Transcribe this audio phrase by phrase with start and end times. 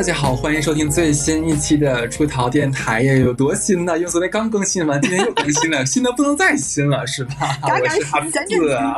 [0.00, 3.14] 大家好，欢迎收听最新一期的出逃电台呀！
[3.16, 3.98] 有多新呢？
[3.98, 7.34] 因为昨天刚更新完，今天又更新了，新的不能再新了，是吧？
[7.68, 8.96] 我是哈四啊，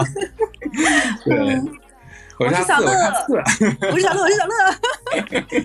[1.25, 1.61] 对，
[2.39, 2.93] 我是小乐，
[3.91, 4.55] 我是小乐，我是小乐。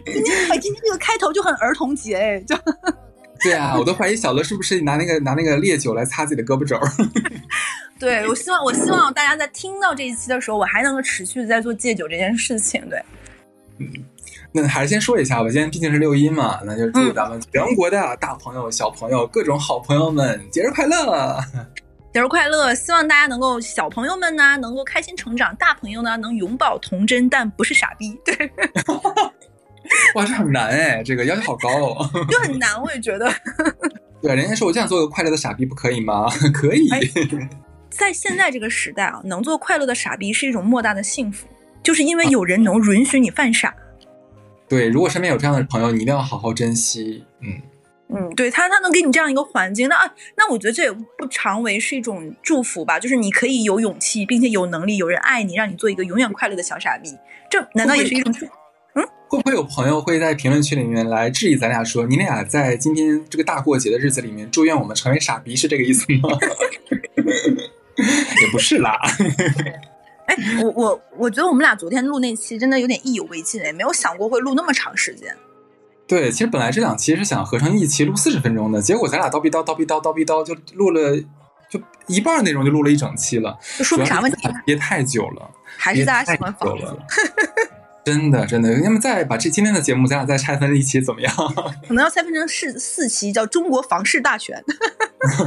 [0.08, 2.56] 今天哎，今天这个开头就很儿童节哎，就
[3.40, 6.76] 对啊，我都怀疑小乐是不是拿那个拿那个烈酒来擦自己的胳膊肘。
[8.00, 12.84] 对，我希望我希望大家在听到这一期的时候，我还能够持续的在做戒酒这件事情。
[12.90, 13.00] 对，
[13.78, 13.88] 嗯。
[14.62, 21.40] 那还是先说一下吧，今天毕竟是六一嘛，那就祝咱们全国的大朋友、小朋友、各种好朋友们节日快乐！
[22.14, 22.74] 节日快乐！
[22.74, 28.20] 希望大家能够小朋友们呢能够开心成长，大朋友呢能永葆童真，但不是傻逼。
[28.26, 28.36] 对
[30.16, 33.32] 哇，这很难哎，这个要求好高哦，就很难，我也觉得。
[34.22, 36.28] 对，人家说我就想做个快乐的傻逼不可以吗？
[36.54, 36.90] 可以。
[37.90, 41.48] 在现在这个时代啊，能做快乐的傻逼是一种莫大的幸福，
[41.84, 43.74] 就是因为有人能允许你犯傻。
[44.70, 47.24] 对，如果身边有这样的朋友，你一定要好好珍惜。
[47.42, 47.62] 嗯
[48.10, 52.98] 嗯，对他，他能给你这样一个环境，那那我觉得这也不常为是一种祝福吧。
[52.98, 57.10] 就是你可以有勇气，并且有能力，有人爱你，让你做一个永远快乐的小傻逼。
[57.50, 58.46] 这难道也是一种祝？
[58.96, 66.30] 嗯，会不会有朋友会在评论区里面来质疑咱俩，说你俩在今天这个大过节的日子里面，祝愿我们成为傻逼，是这个意思吗？
[67.98, 68.98] 也不是啦。
[70.28, 75.36] 哎，我我我觉得我们俩昨天录那期真的有点意犹未尽哎，没有想过会录那么长时间。
[76.06, 81.18] 对，其实本来这两期是想合成一期录四十分钟的，结果咱俩叨逼叨叨逼叨叨逼叨就录了，
[81.70, 83.58] 就一半内容就录了一整期了。
[83.78, 84.48] 这说明啥问题？
[84.66, 86.86] 憋太久了，还是大家喜欢房子。
[88.08, 91.36] 真的，真的，要么再把这今天的节目，咱俩再拆分一期怎么样？
[91.86, 94.64] 可能要拆分成四四期，叫《中国房市大全》。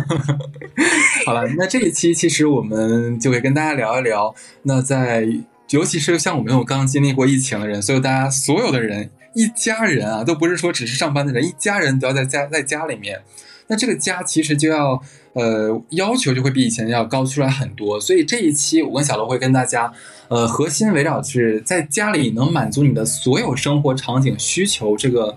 [1.25, 4.35] 好了，那这一期其实我们就会跟大家聊一聊。
[4.65, 5.27] 那在，
[5.71, 13.23] 尤其是像我们这种刚经历过疫情的人，所以大家所有的人，一家人啊，都不是说只是上班的人，一家人都要在家在家里面。
[13.69, 15.03] 那这个家其实就要。
[15.33, 19.93] 呃，要求就会比以前要高出来很多，所以这一期我跟小罗会跟大家，
[20.31, 25.37] 呃，核心围绕是在家里能满足你的所有生活场景需求这个。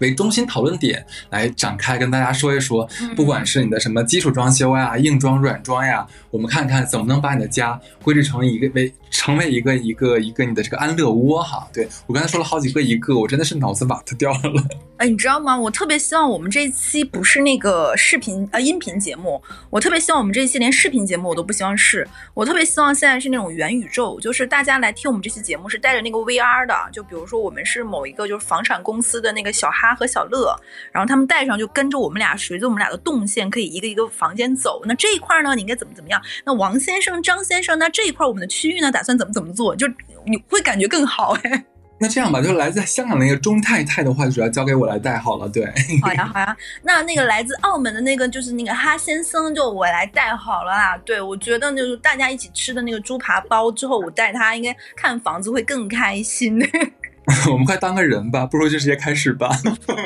[0.00, 11.68] 为中心讨论点来展开，跟大家说一说，不管是你的什么基础装修呀、硬装、软装呀，我们看看怎么能把你的家规制成一个为成为一个一个一个你的这个安乐窝哈。
[11.72, 14.64] 对我刚才说了好几个一个，我真的是脑子瓦特掉了。
[14.96, 15.58] 哎，你知道吗？
[15.58, 29.94] 我特别希望我们这一期不是那个视频呃音频节目，我特别希望我们这一期连视频节目我都不希望是，我特别希望现在是那种元宇宙，就是大家来听我们这期节目是带着那个 VR 的，就比如说我们是某一个就是房产公司的那个小哈。
[29.98, 30.54] 和小乐，
[30.92, 34.80] 然后他们带上就跟着我们俩，随着我们俩的动线，可以一个一个房间走。
[34.84, 36.22] 那这一块呢，你应该怎么怎么样？
[36.44, 39.76] 那王先生、张先生，那这一块我们的区域呢，打算怎么怎么做？
[39.76, 39.86] 就
[40.26, 41.64] 你会感觉更好哎。
[42.00, 45.48] 那这样吧，就来自香港那个钟太太的话，主要交给我来带好了。
[45.48, 45.64] 对，
[46.02, 46.56] 好呀好呀。
[46.82, 50.98] 那那个来自澳门的那个，就是那个哈先生，就我来带好了啦。
[51.04, 56.58] 对，我觉得就是大家一起吃的那个猪扒包之后，我带他应该看房子会更开心。
[57.50, 59.50] 我们快当个人吧，不如就直接开始吧。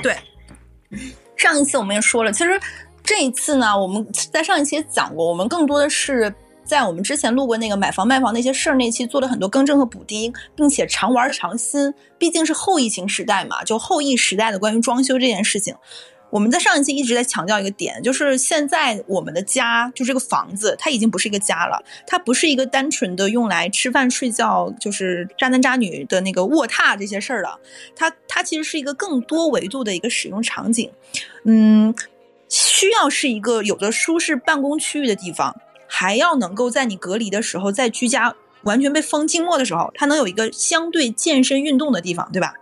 [0.02, 0.14] 对，
[1.36, 2.60] 上一次我们也说了，其实
[3.04, 6.34] 这一次呢，我们在上一期也讲过，我们更多的是
[6.72, 15.74] 在我们之前录过那个买房卖房那些事儿那期做了很多更正和补丁，并且常玩常新，毕竟是后疫情时代嘛，就后疫时代的关于装修这件事情。
[16.30, 27.60] 我们在上一期一直在强调一个点，就是现在我们的家，就这个房子，它已经不是一个家了，它不是一个单纯的用来吃饭睡觉，就是渣男渣女的那个卧榻这些事儿了，
[27.94, 30.90] 它它其实是一个更多维度的一个使用场景，
[31.44, 31.94] 嗯，
[32.48, 35.54] 需要是一个有着舒适办公区域的地方，
[35.94, 42.54] 还要能够在你隔离的时候，在居家完全被封静默的时候，它能有一个相对健身运动的地方，对吧？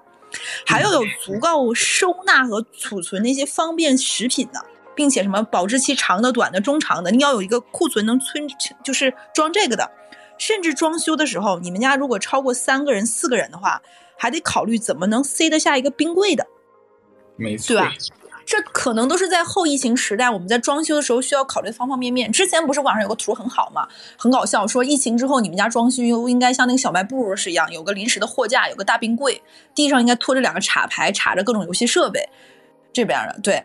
[0.66, 4.66] 还要有足够收纳和储存那些方便食品的，
[4.96, 8.48] 并且什么保质期长的、短的、中长的，你要有一个库存能存，
[8.82, 9.92] 就是装这个的。
[10.36, 13.80] 甚至装修的时候，你们家如果超过三个人、四个人的话，
[14.18, 16.48] 还得考虑怎么能塞得下一个冰柜的，
[17.36, 17.92] 没错，对吧？
[18.50, 22.32] 这可能都是在后疫情时代，我们在装修的时候需要考虑的方方面面。
[22.32, 23.86] 之前不是网上有个图很好嘛，
[24.16, 29.40] 很搞笑，说疫情之后你们家装修应该像那个小卖部是一样，有个临时的货架，有个大冰柜，
[29.72, 32.28] 地上应该拖着两个插排，插着各种游戏设备。
[32.92, 33.64] 这边的，对，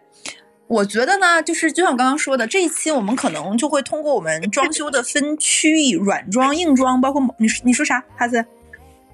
[0.67, 8.45] 我觉得呢，就是就像我刚刚说的，这一期我们可能就会通过我们装修的分区域，软装、硬装，包括你你说啥，哈子？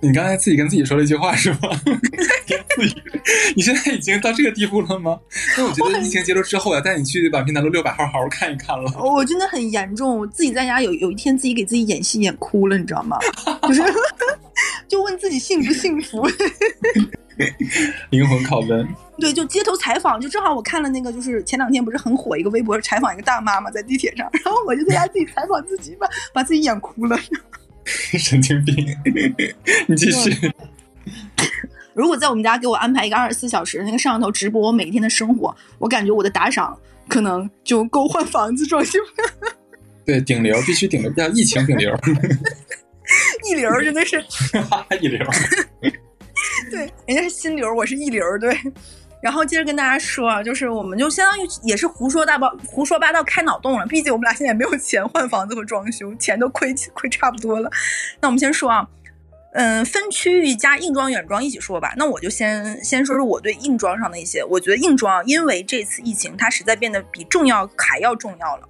[0.01, 1.59] 你刚才自己跟自己说了一句话是吗？
[2.75, 2.95] 自己，
[3.55, 5.19] 你现在已经到这个地步了吗？
[5.57, 8.91] 那我觉得疫情结束之后，要带你去宛平南路六百号好好看一看了。
[8.99, 13.17] 我真的很严重，我自己在家有有一天自己给自己演戏演哭了，你知道吗？
[13.67, 13.83] 就 是
[14.87, 16.27] 就问自己幸不幸福。
[18.09, 18.87] 灵魂拷问。
[19.19, 27.19] 对，就街头采访，就正好我看了那个，就是前两天不是很火一个微博，采访一个大妈嘛，在地铁上，然后我就在家自己采访自己，把把自己演哭了。
[28.17, 28.75] 神经病，
[29.87, 30.31] 你继续。
[31.93, 36.77] 如果在我们家给我安排一个二十四小时那个摄像头直播我每一天的生活，我感觉我的打赏
[37.07, 39.53] 可能就够换房子装修了。
[40.05, 41.93] 对，顶流必须顶流，叫疫情顶流。
[43.49, 44.23] 一流真的是
[45.01, 45.27] 一流。
[46.71, 48.23] 对，人家是新流，我是一流。
[48.39, 48.57] 对，
[49.21, 53.85] 然后接着跟大家说啊，就是我们就相当于也是胡说大包、胡说八道开脑洞了。
[53.85, 57.69] 毕竟我们俩现在也没有钱换房子和装修，钱都亏亏差不多了。
[58.19, 58.87] 那我们先说啊。
[59.53, 61.93] 嗯，分区域加硬装、软装一起说吧。
[61.97, 64.41] 那我就先先说说我对硬装上的一些。
[64.45, 68.69] 我觉得硬装，因为这次疫情，它实在变得比重要还要重要了。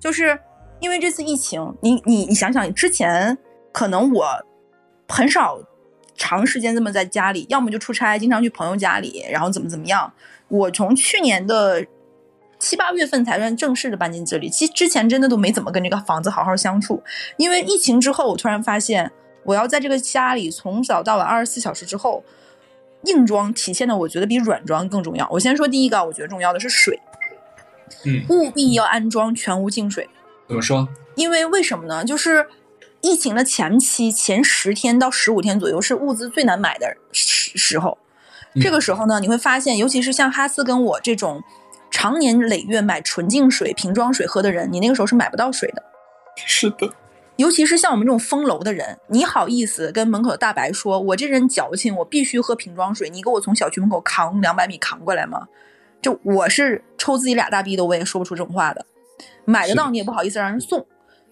[0.00, 0.36] 就是
[0.80, 3.38] 因为这次疫情，你你你想想，之前
[3.72, 4.26] 可能我
[5.06, 5.60] 很少
[6.16, 10.12] 长时间这么在家里，要么就出差，经常去朋友家里，然后怎么怎么样。
[10.48, 11.84] 我从去年的
[12.58, 17.02] 七八月份才算正式的搬进这里，其实之前真的都没怎么跟这个房子好好相处。
[17.36, 19.12] 因为疫情之后，我突然发现。
[19.48, 22.24] 我要在这个家里从早到晚二十四小时之后，
[23.04, 25.24] 硬装体现的我觉得比软装更重要。
[25.30, 27.00] 我先说第一个，我觉得重要的是水，
[28.04, 30.10] 嗯，务必要安装全屋净水。
[30.48, 30.88] 怎么说？
[31.14, 32.04] 因为为什么呢？
[32.04, 32.44] 就是
[33.00, 37.98] 疫情的前期前十天到十五天左右是物资最难买的时时候，
[38.60, 41.42] 这个时候呢，你会发现，尤其是像哈斯跟我这种
[41.90, 45.82] 常年累月买纯净水瓶装水喝的人，你那个时候是买不到水的。
[46.36, 46.90] 是的。
[47.36, 55.46] 尤其是像我们这种封楼的人，你好意思跟门口的大白说：“我这人矫情，我必须喝瓶装水，你给我从小区门口扛两百米扛过来吗？”
[56.00, 58.86] 就我是抽自己俩大逼的，我也说不出这种话的。
[59.44, 60.86] 买得到你也不好意思让人送，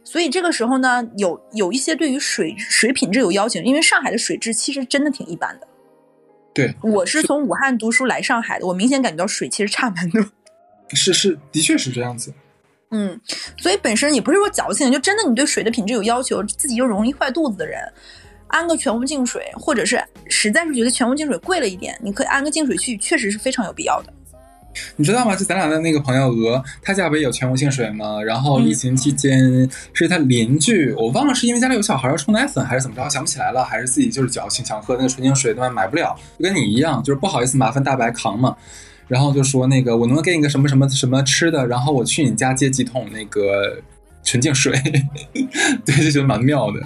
[0.05, 5.67] 所以这个时候呢，有有一些对于水水品质有要求，因为上海的水质其实真的挺一般的。
[6.53, 10.25] 对，我是从武汉读书来上海的，我明显感觉到水其实差蛮多。
[10.95, 12.33] 是是，的确是这样子。
[12.91, 13.21] 嗯，
[13.56, 17.81] 所以本身也不是说矫情，就真的你对水的品质有要求，自己又容易坏肚子的人，
[18.47, 24.12] 安个全屋净水，或者是实在是觉得全屋净水贵了一点，你可以安个净水器，确实是非常有必要的。
[24.97, 25.35] 你知道吗？
[25.37, 28.23] 就咱俩的那个朋友鹅，他家不也有全屋净水吗？
[28.23, 35.71] 然后疫情期间是他邻居，我忘了是因为家里有小孩要冲奶粉还是怎么着，想不起来了，还是自己就是矫情想喝那个纯净水，对吧？
[35.71, 38.56] 买不了，就跟你一样，就是不好意思麻烦大白扛嘛。
[39.06, 41.67] 然后就说那个，我能不能给你个什么什么什么吃的？
[41.67, 43.79] 然后我去你家接几桶那个
[44.23, 44.73] 纯净水，
[45.85, 46.81] 对，就觉得蛮妙的。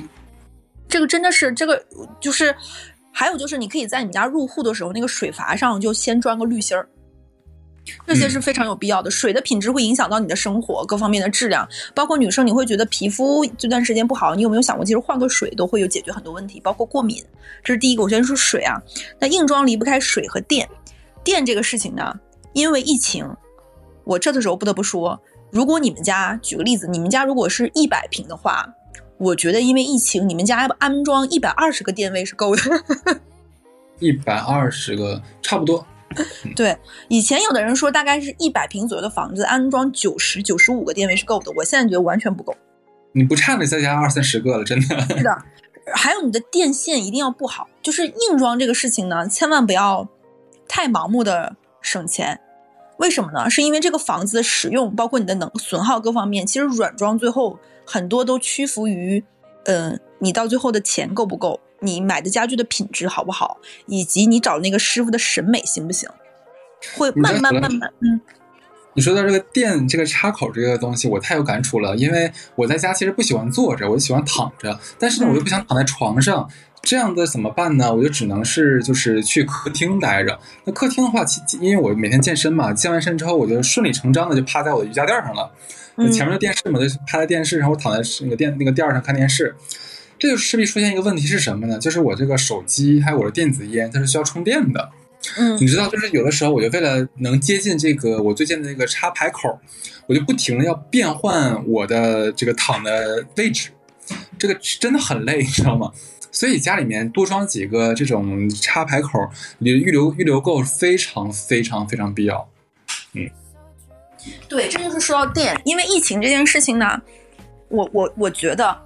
[0.89, 1.81] 这个真的是，这个
[2.19, 2.53] 就是，
[3.13, 6.89] 还有就是，你可以在你们家入户的时候，那个水阀上就先装个滤芯儿，
[8.07, 9.11] 这些是非常有必要的。
[9.11, 17.23] 水的品质会影响到你的生活各方面的质量，包括女生你会觉得皮肤这段时间不好，你有没有想过，其实换个水都会有解决很多问题，包括过敏。
[17.63, 18.81] 这是第一个，我先说水啊，
[19.19, 20.69] 那硬装离不开水和电。
[21.25, 22.15] 电这个事情呢，
[22.53, 23.29] 因为疫情，
[24.05, 25.21] 我这的时候不得不说，
[25.51, 28.67] 如果你们家举个例子，你们家如果是一百平的话，
[29.19, 32.63] 我觉得因为疫情，你们家安装一百二十个电位是够的。
[33.99, 35.85] 一百二十个差不多。
[36.57, 36.77] 对，
[37.09, 42.57] 以前有的人说大概是一百平左右的房子安装九十九十五个电位是够的，我现在觉得完全不够。
[43.13, 45.01] 你不差那再加二三十个了，真的。
[45.17, 45.43] 是的，
[45.95, 50.09] 还有你的电线一定要布好，就是硬装这个事情呢，千万不要。
[50.71, 52.39] 太盲目的省钱，
[52.99, 53.49] 为什么呢？
[53.49, 59.25] 是因为这个房子的使用，包括你的能损耗各方面，其实软装最后很多都屈服于，
[59.65, 66.09] 嗯，你到最后的钱够不够，你买的家具的品质好不好，以及你找那个师傅的审美行不行，
[66.97, 68.21] 会慢慢慢慢，嗯。
[68.95, 76.49] 你说到这个电这个插口这个东西，我太有感触了，因为我在家其实不喜欢坐着，我就喜欢躺着，但是呢，我又不想躺在床上。
[76.81, 77.95] 这样的怎么办呢？
[77.95, 80.39] 我就只能是就是去客厅待着。
[80.65, 85.51] 那客厅的话，其因为我每天健身嘛，健完身之后，我就顺理成章的就趴在我的瑜伽垫上了。
[86.11, 89.55] 前面的电视嘛，就趴在电视上，我躺在那个电那个垫上看电视。
[90.19, 91.79] 这就势必出现一个问题是什么呢？
[91.79, 94.91] 就是我这个手机还有我的电子烟，它是需要充电的。
[95.37, 99.59] 嗯，你知道，就是有的时候，我就为了能接近这个我最近的那个插排口，
[100.07, 103.71] 我就不停的要变换我的这个躺的位置，
[104.39, 105.93] 这个真的很累，你知道吗？
[106.31, 112.49] 所以家里面多装几个这种插排口，你预留预留够非常非常非常必要。
[113.15, 113.29] 嗯，
[114.49, 117.01] 对，这就是说到电，因为疫情这件事情呢，
[117.69, 118.79] 我我我觉得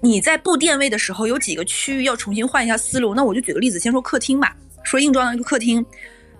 [0.00, 3.14] 你在布电位的时候有几个区域要重新换一下思路。
[3.14, 5.84] 那我就举个例子，先说客厅吧，说硬装的一个客厅，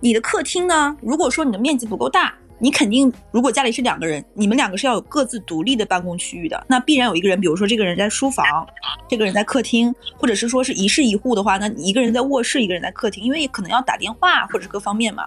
[0.00, 6.64] 你的客厅呢，如果说你的面积不够大，你肯定，如果家里是两个人，你们两个是要有各自独立的办公区域的。
[6.68, 8.66] 那必然有一个人，比如说这个人在书房，
[9.08, 15.26] 这个人在客厅，或者是说是一室一户的话，那你一个人在卧室，一个人在客厅，因为可能要打电话或者各方面嘛。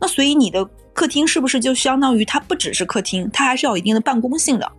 [0.00, 4.70] 那所以你的客厅是不是就相当于它不只是客厅，它还是要有一定的办公性的？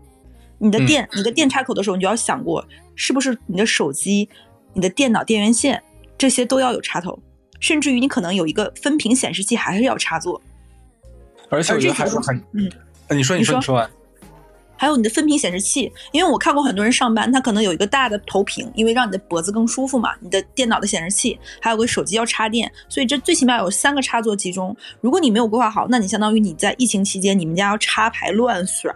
[0.64, 2.64] 你的电，你的电插口的时候，你就要想过，
[2.96, 4.30] 是不是你的手机、
[4.74, 5.82] 你的电脑电源线
[6.20, 7.18] 这些都要有插头，
[7.60, 10.40] 甚至于你可能有一个分屏显示器还是要插座。
[11.50, 12.70] 而且我觉得还是很，嗯，
[13.10, 13.90] 你说你说你说完，
[14.78, 20.14] 还有你的分屏显示器，因为我看过很多人上班，他可能有一个大的投屏，因为让你的脖子更舒服嘛。
[20.22, 24.76] 你的电脑的显示器，还有个手机要插电，所以这最起码有三个插座集中。
[25.02, 28.94] 如果你没有规划好，那你相当于你在疫情期间，你们家要插排乱甩。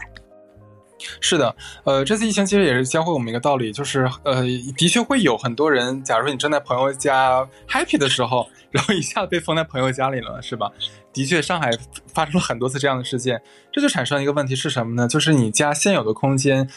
[1.19, 4.43] 是的，呃，这次疫情其实也是教会我们一个道理，就是呃，
[4.77, 10.71] 的确会有很多人，假如你正在朋友家 happy 的时候，然后一下被封在朋友家里了，是吧？
[11.13, 11.71] 的确，上海
[12.13, 15.07] 发生了很多次这样的事件，这就产生一个问题是什么呢？
[15.07, 16.69] 就是你家现有的空间，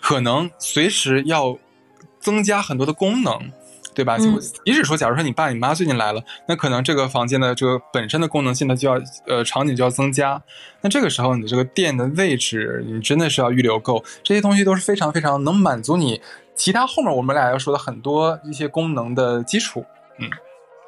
[0.00, 1.58] 可能随时要
[2.18, 3.52] 增加很多的功能。
[3.94, 4.16] 对吧？
[4.18, 10.42] 嗯即使说，假如说你爸你妈最近来了，那可能这个房间的这个本身的功能性它就要呃场景就要增加。
[10.80, 14.04] 那这个时候，你的这个电的位置，你真的是要预留够。
[14.22, 16.20] 这些东西都是非常非常能满足你
[16.54, 19.84] 其他后面我们俩要说的很多一些功能的基础。
[20.18, 20.28] 嗯，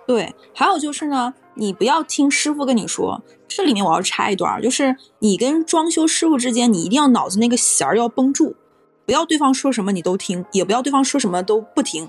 [0.07, 8.57] 对，还有就是呢，你不要听师傅跟你说，这里面我要插一段，就是你跟装修师傅之间，你一定要脑子那个弦儿要绷住，
[9.05, 12.09] 不要对方说什么你都听，也不要对方说什么都不听。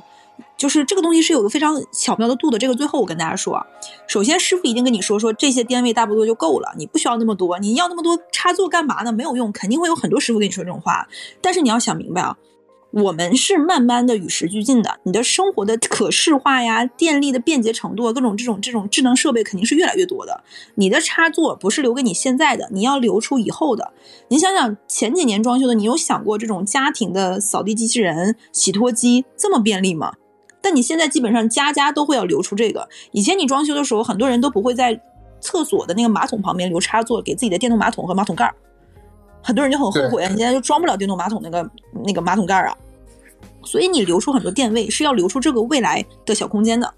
[0.58, 2.58] 就是这个东西是有个非常巧妙的度的。
[2.58, 3.65] 这个最后我跟大家说，
[4.08, 9.12] 首先师傅一定跟你说说这些电位大不多就够了，你不需要那么多，你要那么多插座干嘛呢？
[9.12, 11.08] 没有用，肯定会有很多师傅跟你说这种话。
[11.41, 12.38] 但是你要想明白啊，
[12.91, 20.44] 我们是慢慢的与时俱进的，你的生活的可视化呀、电力的便捷程度啊、各种这种这种智能设备肯定是越来越多的。
[20.75, 23.91] 你的插座不是留给你现在的，你要留出以后的。
[24.29, 30.13] 你想想前几年装修的，你有想过这种家庭的扫地机器人、洗脱机这么便利吗？
[30.67, 32.86] 但你现在基本上家家都会要留出这个。
[33.13, 35.00] 以前你装修的时候，很多人都不会在
[35.39, 38.53] 厕所的那个马桶旁边留插座，给自己的电动马桶和马桶盖儿。
[39.41, 41.71] 很多人就很后悔，你现在就装不了电动马桶那个
[42.03, 42.77] 那个马桶盖儿啊。
[43.63, 46.93] 所以你留出很多电位，是要留出这个未来的小空间的。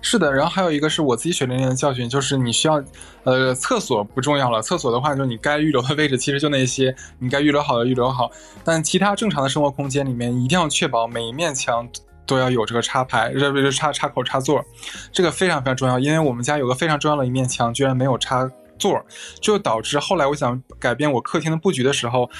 [0.00, 2.82] 是的，然后还有一个是我自己血淋淋的教训，就是你需要，
[3.24, 8.30] 呃，厕所不重要了，厕所的话，就是你该预留的位置其实就那些，你该预留好的预留好，
[8.64, 11.86] 但其他正常的生活空间里面，一定要确保每一面墙
[12.26, 14.64] 都要有这个插排，这不是插插口插座，
[15.12, 19.04] 这个非常非常重要，因为我们家有个非常重要的一面墙居然没有插座，
[19.40, 22.30] 就导致后来我想改变我客厅的布局的时候。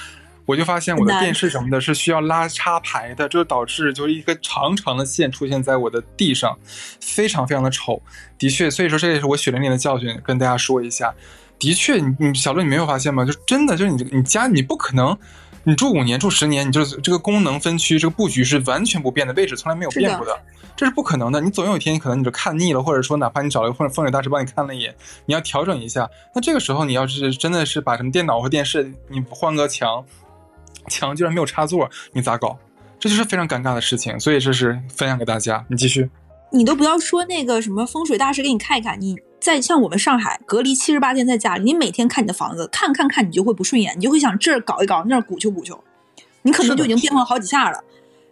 [0.47, 6.59] 我就发现我的电视什么的是需要拉插排的，这就导致就是一个长长的线出现在我的地上，
[7.00, 8.03] 非常非常的丑。
[8.38, 11.14] 的确，所以说这也是我血淋淋的教训，跟大家说一下。
[11.59, 13.25] 的确，你你小乐你没有发现吗？
[13.25, 15.17] 就真的就是你你家你不可能，
[15.64, 20.38] 你住五年住十年，你就是这个功能分区这个布局是完全不变的，位置从来没有变过的，
[20.76, 21.40] 这是不可能的。
[21.40, 24.94] 你总有一天可能你就看腻了，或者说哪怕你找了一个风风水大师帮你看了一眼，
[25.26, 26.09] 你要调整一下。
[26.35, 30.04] 那这个时候你要是真的是把什么电脑或电视你换个墙。
[30.88, 32.59] 墙居然没有插座，你咋搞？
[33.00, 35.64] 这就是非常尴尬的事情，所以这是分享给大家。
[35.71, 36.11] 你继续，
[36.52, 45.85] 你都不要说那个什么风水大师给你看一看，你在像我们上海隔离七十八天在家里，你每天看你的房子，看看看你就会不顺眼，你就会想这儿搞一搞，那儿鼓秋鼓秋，
[46.41, 47.85] 你可能就已经变换好几下了。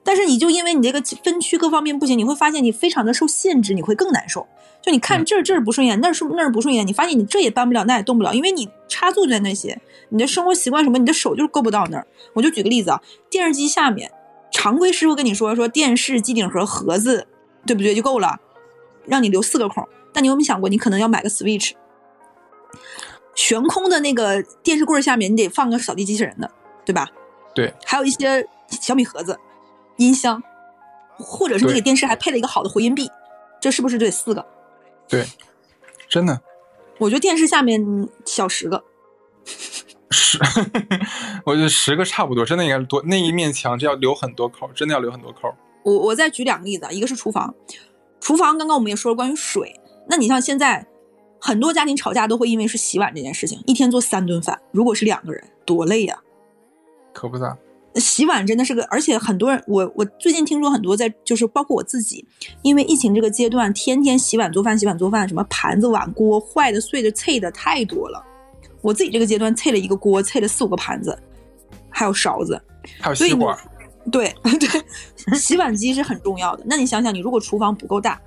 [0.03, 4.47] 但是你就因为你这个分区各方面不行，你会发现你非常的受限制，你会更难受。
[4.81, 9.79] 就你看这儿这儿不顺眼，那儿是那儿不顺眼，你发现你这也搬不了，那也动不了，因为你插座就在那些，
[10.09, 12.07] 你的生活习惯什么，你的手就是够不到那儿。
[12.33, 14.11] 我就举个例子啊，电视机下面，
[14.51, 17.27] 常规师傅跟你说说电视机顶盒盒子，
[17.67, 18.41] 对不对就够了，
[19.07, 19.89] 让你留四个孔。
[20.13, 21.73] 但你有没有想过，你可能要买个 Switch，
[23.35, 26.51] 悬空的那个电视柜下面，你得放个扫地机器人的，
[26.85, 27.09] 对吧？
[27.55, 29.39] 对，还有一些小米盒子、
[29.97, 30.43] 音箱，
[31.19, 33.11] 或者是你给电视还配了一个好的回音壁，
[33.61, 34.47] 这是不是就得四个？
[35.09, 35.27] 对，
[36.09, 36.41] 真的。
[36.99, 38.85] 我觉得电视下面小十个，
[40.11, 40.39] 十，
[41.45, 43.03] 我觉得十个差不多，真的应该多。
[43.05, 45.55] 那一面墙就要留很多口，真的要留很多口。
[45.85, 47.55] 我我再举两个例子，啊，一个是厨房，
[48.23, 49.75] 厨房刚刚我们也说了关于水，
[50.09, 50.87] 那你像现在
[51.41, 56.23] 很多家庭吵架都会因为是洗碗这件事情，一天做三顿饭，如果是两个人，多累呀、啊！
[57.13, 57.59] 可不咋。
[57.97, 62.25] 洗碗真的是个，而且很多人，我我最近听说很多在，就是包括我自己，
[62.63, 68.25] 因为疫情这个阶段，天天洗碗做饭，洗碗做饭，什么盘子碗锅坏的、碎的、碎的太多了。
[68.81, 71.19] 我自己这个阶段碎了一个锅，碎了四五个盘子，
[71.91, 72.59] 还有勺子，
[73.01, 73.59] 还有吸管。
[74.11, 76.65] 对 对，洗碗机是很重要的。
[76.67, 78.21] 那你想想，你如果厨房不够大，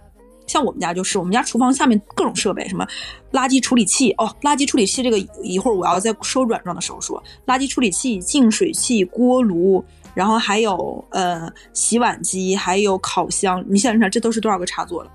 [0.47, 2.87] 像我们家就是，我们家厨房下面各种设备，什么
[3.31, 15.11] 垃圾处理器哦，垃圾处理器这个一会儿我要在说软装的时候说，垃圾处理器、净水器、锅炉，然后还有呃洗碗机，还有烤箱，你想想这都是多少个插座了？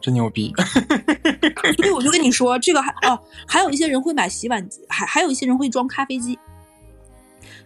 [0.00, 0.50] 真牛逼！
[1.76, 6.38] 所以我就跟你说，这个还哦，还有一些人会买洗碗机，还还有一些人会装咖啡机，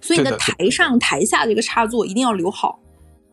[0.07, 2.79] 所以你的台上台下这个插座一定要留好。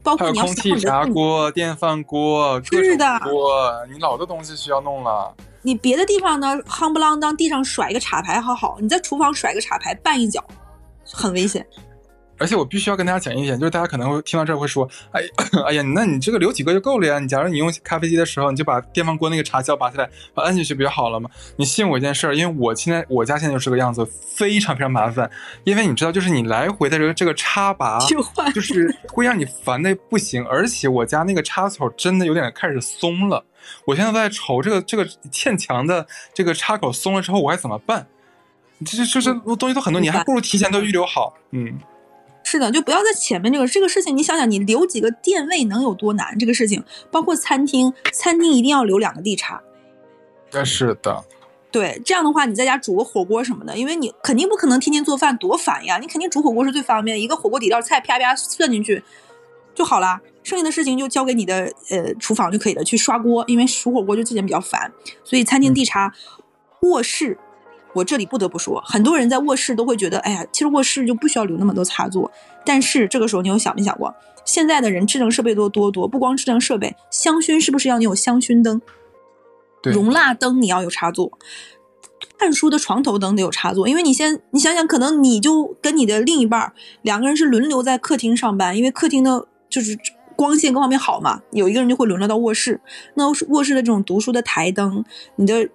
[0.04, 5.32] 包括你要空气炸锅、电饭锅，是的，锅，你老多东西需要弄了。
[5.62, 10.44] 你别的地方呢，夯不啷当，地上甩一个插排还好，你在厨房甩个插排绊一脚，
[11.06, 11.64] 很危险。
[12.42, 15.22] 而且我必须要跟大家讲一点，就是大家可能会听到这儿会说，哎，
[15.68, 17.20] 哎呀，那你这个留几个就够了呀？
[17.20, 21.30] 你假如你用咖啡机的时候，你就把电饭锅那个插销拔下来，把按进去不就好了吗？
[21.58, 24.04] 你信我一件事儿，因为我现在我家现在就是个样子，
[24.36, 25.30] 非常非常麻烦。
[25.64, 28.00] 因为你知道，就是你来回的这个这个插拔，
[28.54, 30.44] 就是会让你烦的不行。
[30.48, 33.46] 而且我家那个插口真的有点开始松了，
[33.86, 38.08] 我现在在愁这个这个嵌墙的这个插口松了之后，我该怎么办？
[38.84, 41.78] 这这这东西都很多，你还不如提前都预留好，嗯。
[42.52, 46.38] 是的，就不要在前面这个这个事情，你想想，你留几个电位能有多难？
[46.38, 49.62] 这个事情，包括餐厅，餐厅一定要留两个地插。
[50.52, 51.24] 那是的。
[51.72, 55.98] 对，这样的话，你在家煮个火锅什么的，因为你肯定不可能天天做饭，多烦呀！
[56.00, 59.02] 你肯定煮火锅是最方便，一个火锅底料菜啪啪算进去
[59.74, 64.92] 就好了，剩下的事情就交给你的呃厨房就可以了，去刷锅，因为煮火锅就这点比较烦，
[65.24, 66.14] 所以餐厅地插，
[66.82, 67.38] 卧室。
[67.94, 72.32] 我这里不得不说，很多人在卧室都会觉得，哎呀，其实卧室就不需要留那么多插座。
[72.66, 78.82] 但是这个时候，你有想没想过，现在的人智能设备多多多，不光智能设备，香薰是不是要你有香薰灯？
[79.82, 81.38] 对容蜡灯你要有插座，
[82.38, 86.72] 看书的床头灯得有插座，因为你先你想想，可能你就跟你的另一半
[87.02, 89.98] 两个人是轮流在客厅上班，因为客厅的就是
[90.36, 92.80] 光线各方面好嘛，有一个人就会轮流到卧室，
[93.16, 95.04] 那卧室的这种读书的台灯，
[95.36, 95.70] 你的。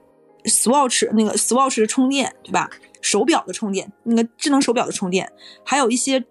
[0.46, 2.70] Swatch 那个 Swatch 的充电，对吧？
[3.02, 5.30] 手表的充电，那个智能手表的充电，
[5.64, 6.24] 还有一些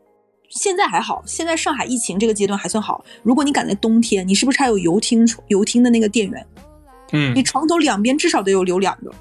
[0.50, 3.06] 现在还好，现在上海疫情这个阶段还算好。
[3.24, 6.46] 如果你赶在冬天，你是不是还有游厅游厅的那个电源？
[7.14, 9.12] 嗯，你床头两边至少得有留两个。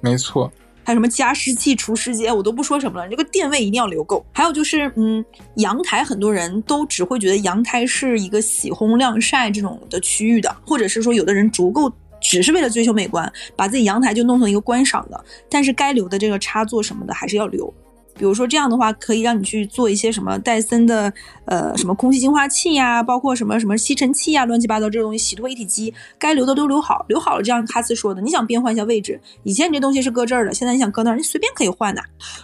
[0.00, 0.50] 没错。
[0.86, 4.24] 还有什么加湿器、除湿机，我都不说什么了，这个电位一定要留够。
[4.32, 5.24] 还有就是，嗯，
[5.56, 11.92] 阳台很多人都只会觉得阳台是一个洗烘晾晒这种的区域的，或者是说有的人足够。
[12.24, 17.72] 只是为了追求美观，把自己阳台就弄成一个观赏的，但是该留的这个插座什么的还是要留。
[18.16, 21.12] 比如说这样的话，可以让你去做一些什么戴森的
[21.46, 27.42] 呃什么空气净化器呀，包括什么什么吸尘器呀，乱七八糟这东西，洗脱一体机，该留的都留好，留好了。
[27.42, 32.00] 这样哈斯说的，你想变换一下位置，以前你这东西是搁这儿的，现在你想搁那儿，你随便可以换的。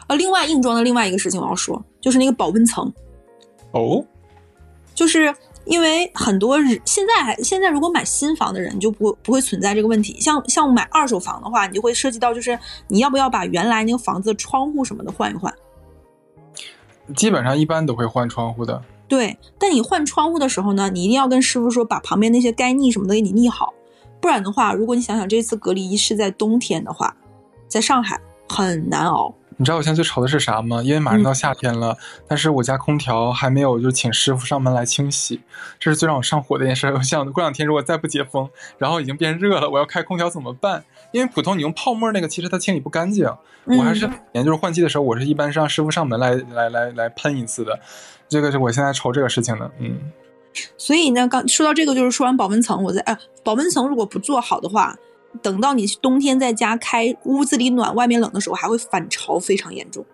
[0.08, 2.92] 呃，另外硬装的另外一个事情我要说，就是那个保温层。
[3.72, 4.04] 哦，
[4.94, 5.34] 就是。
[5.64, 10.18] 因为很多人现在还现在，如果买新房的人就不不会存在这个问题。
[10.20, 15.54] 像像买二手房的话，你就会涉及到，就是你要不要把原来那个房子窗户什么的换一换。
[17.14, 18.82] 基本上一般都会换窗户的。
[19.06, 23.74] 对，但你换窗户的时候呢，你一定要跟师傅说，把旁边那些该腻什么的给你腻好，
[24.20, 27.16] 不然的话，如果你想想这次隔离是在冬天的话，
[27.66, 29.34] 在上海很难熬。
[29.60, 30.82] 你知道我现在最愁的是啥吗？
[30.82, 31.94] 因为马上到夏天了，
[32.26, 35.38] 但是我家空调还没有，就请师傅上门来清洗，
[35.78, 36.86] 这是最让我上火的一件事。
[36.94, 40.82] 我想过两天如果再不解封，然后已经变热了，我要开空调怎么办？
[41.12, 43.30] 因为普通你用泡沫那个，其实它清理不干净。
[43.66, 47.78] 我还是年就是换季的时候，我是一般是让师傅上门来来来来喷一次的。
[48.30, 50.10] 这个是我现在愁这个事情的，嗯。
[50.78, 54.96] 所以呢，刚说到这个，就是说完保温层，我在哎，保温层如果不做好的话。
[55.42, 60.04] 等到你冬天在家开屋子里暖，外面冷的时候，还会反潮，非常严重。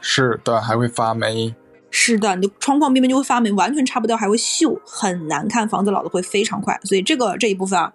[0.00, 1.54] 是的，还会发霉。
[1.90, 5.66] 是的，你的窗框边边就会发霉，完全擦不掉，还会锈，很难看。
[5.66, 6.78] 房子老的会非常快。
[6.84, 7.92] 所以这个这一部分啊，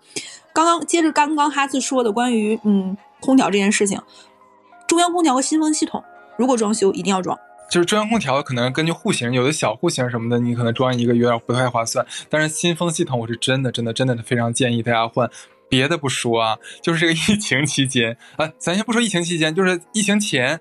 [0.54, 4.02] 刚刚接着刚刚哈斯说的关于嗯空调这件事情，
[4.88, 6.04] 中央空调和新风系统，
[6.38, 7.38] 如果装修一定要装。
[7.70, 12.06] 就是中央空调可能根据户型，有的小户型什么的，你可能装一个有点不太划算。
[12.28, 15.30] 但是新风系统，我是真的真的真的非常建议大家换。
[15.72, 20.60] 别的不说啊，就是这个疫情期间啊，咱先不说疫情期间，就是疫情前。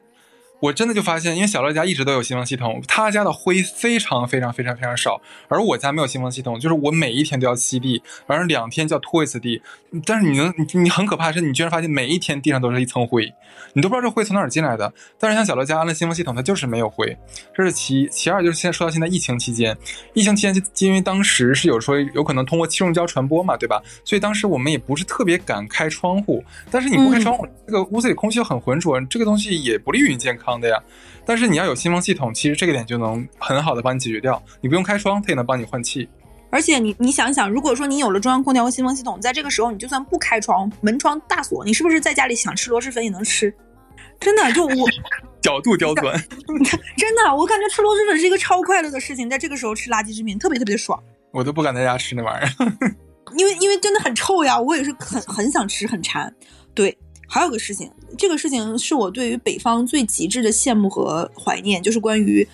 [0.61, 9.63] 我真的就发现，因为小乐家一直都有新风系统，他家的灰非常非常非常非常少，而我家没有新风系统，就是我每一天都要吸地，反正两天就要拖一次地。
[10.05, 13.33] 但是你能，你你很可怕的是，你居然发现每一天地上都是一层灰，
[13.73, 14.93] 你都不知道这灰从哪儿进来的。
[15.19, 17.17] 但是像小乐家安了新风系统，它就是没有灰，
[17.55, 19.77] 这是其其二，就是现在说到现在疫情期间，
[20.13, 23.83] 疫情期间就因为当时是有说有可能通过气溶胶传播嘛，对吧？
[24.05, 30.50] 所以当时我们也不是特别敢开窗户，但是你不开窗户，这个屋子里空气又很浑浊，这个东西也不利于你健康。
[30.59, 30.83] 的呀，
[31.27, 34.43] 但是你要有新风系统，其实这个点就能很好的帮你解决掉。
[34.63, 36.09] 你不用开窗，它也能帮你换气。
[36.49, 43.55] 而且你你想想，如果说你有了中央空调和新风系统，在这个时候你就算不开窗，门窗大锁，你是不是在家里想吃螺蛳粉也能吃？
[44.19, 44.75] 真的，就我
[45.41, 46.13] 角度刁钻，
[46.97, 51.01] 真的，我感觉吃螺蛳粉是一个超快乐的事情，在这个时候吃垃圾食品特别特别爽。
[51.31, 52.75] 我都不敢在家吃那玩意儿，
[53.37, 56.35] 因为因为真的很臭呀，我也是很很想吃，很馋。
[56.75, 56.97] 对，
[57.29, 62.47] 还有个事情，这个事情是我对于北方最极致的羡慕和怀念，就是关于。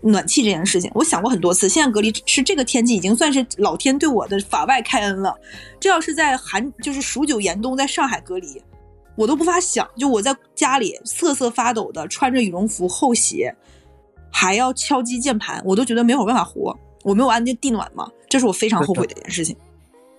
[0.00, 1.68] 暖气这件事情，我想过很多次。
[1.68, 5.34] 现在隔离是这个天气，已经算是老天对我的法外开恩了。
[5.78, 8.62] 这要是在寒，就是数九严冬，在上海隔离，
[9.14, 9.86] 我都不法想。
[9.98, 13.54] 就我在家里瑟瑟发抖的穿着羽绒服、厚鞋，
[14.32, 16.74] 还要敲击键盘，我都觉得没有办法活。
[17.02, 18.10] 我没有安地暖嘛？
[18.28, 19.54] 这是我非常后悔的一件事情。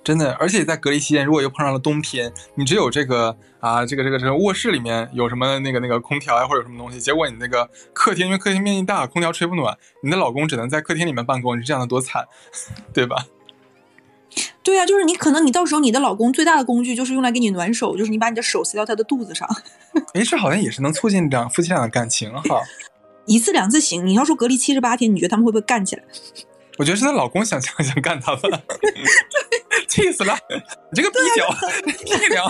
[0.05, 12.27] 真的，而且在隔离期间，如果又碰上了冬天，你只有这个啊，这个这个这个卧室里面有什么那个那个空调呀，或者什么东西，结果你那个客厅，因为客厅面积大，空调吹不暖，你的老公只能在客厅里面办公，你这样的多惨，
[12.93, 13.25] 对吧？
[14.61, 19.49] 对呀，就是你可能你到时候你的老公最大的工具就是用来给你暖手，就是你把你的手塞到他的肚子上。
[20.13, 22.61] 哎，这好像也是能促进两夫妻俩的感情哈。
[23.25, 26.03] 一次两次行，你要说隔离七十八天，你觉得他们会不会干起来？
[26.77, 28.61] 我觉得是她老公想想想干他吧，
[29.87, 30.37] 气死了！
[30.91, 31.47] 你这个逼脚，
[31.85, 32.47] 屁屌！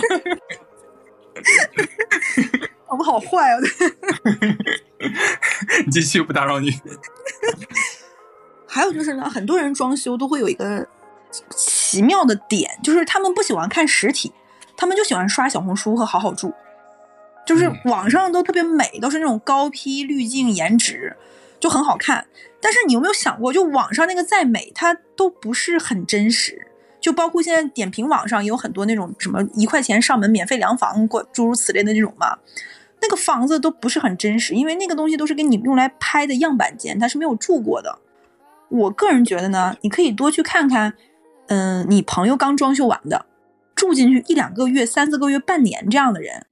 [2.88, 3.60] 我们好坏哦！
[5.84, 6.70] 你继续，不打扰你。
[8.66, 10.86] 还有就是呢，很多人装修都会有一个
[11.50, 14.32] 奇妙的点，就是他们不喜欢看实体，
[14.76, 16.54] 他们就喜欢刷小红书和好好住，
[17.46, 21.16] 就是网上都特别美，都是那种高 P 滤镜颜值。
[21.58, 22.26] 就很好看，
[22.60, 26.68] 但是你有没有想过，就网上那个再美，它都不是很真实。
[27.06, 32.36] 就包括现在点评网上也有很多那种什么一块钱上门免费量房过诸如此类的那种嘛，
[33.00, 38.00] 那个房子都不是很真实，因为那个东西都是给你用来拍的样板间，它是没有住过的。
[38.70, 40.94] 我个人觉得呢，你可以多去看看，
[41.46, 43.24] 嗯，你朋友刚装修完的，
[43.76, 46.44] 住进去一两个月、三四个月、半年这样的人，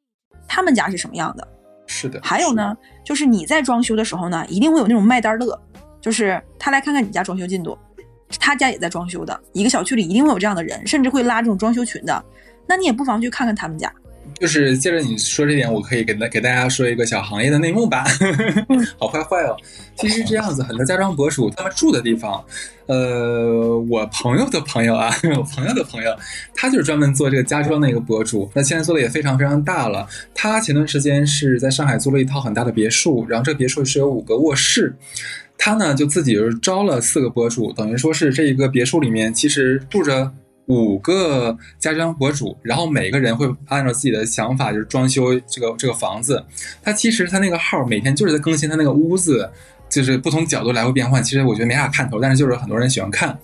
[0.47, 1.49] 他们家是什么样的？
[1.89, 5.61] 是的，还有呢，就是你在装修的时候呢，一定会有那种卖单乐，
[6.01, 7.77] 就是他来看看你家装修进度，
[8.39, 12.25] 他家也在装修的，一个小区里一定会有这样的人，甚至会拉这种装修群的，
[12.67, 13.93] 那你也不妨去看看他们家。
[14.41, 18.05] 就是借着你说这点，我可以给大给大家说一个小行业的内幕吧。
[18.99, 19.57] 好坏坏哦，
[19.97, 22.43] 其实这样子，很多家装博主他们住的地方，
[22.87, 26.11] 呃，我朋友的朋友啊， 我朋友的朋友，
[26.55, 28.51] 他就是专门做这个家装的一个博主。
[28.55, 30.09] 那现在做的也非常非常大了。
[30.35, 34.97] 他前段时间是在上海租了一套很大的别墅，然后这个别墅是有五个卧室，
[35.59, 40.33] 他呢就自己就是招了四个博主，等于说是这一个别墅里面其实住着。
[40.67, 46.43] 五个家装博主，然后每个人会按照自己的想法，就是装修这个这个房子。
[46.83, 49.51] 他其实他那个号每天就是在更新他那个屋子，
[49.91, 51.23] 就是不同角度来回变换。
[51.23, 53.39] 其实我觉得没啥看头，但是就是很多人喜欢看。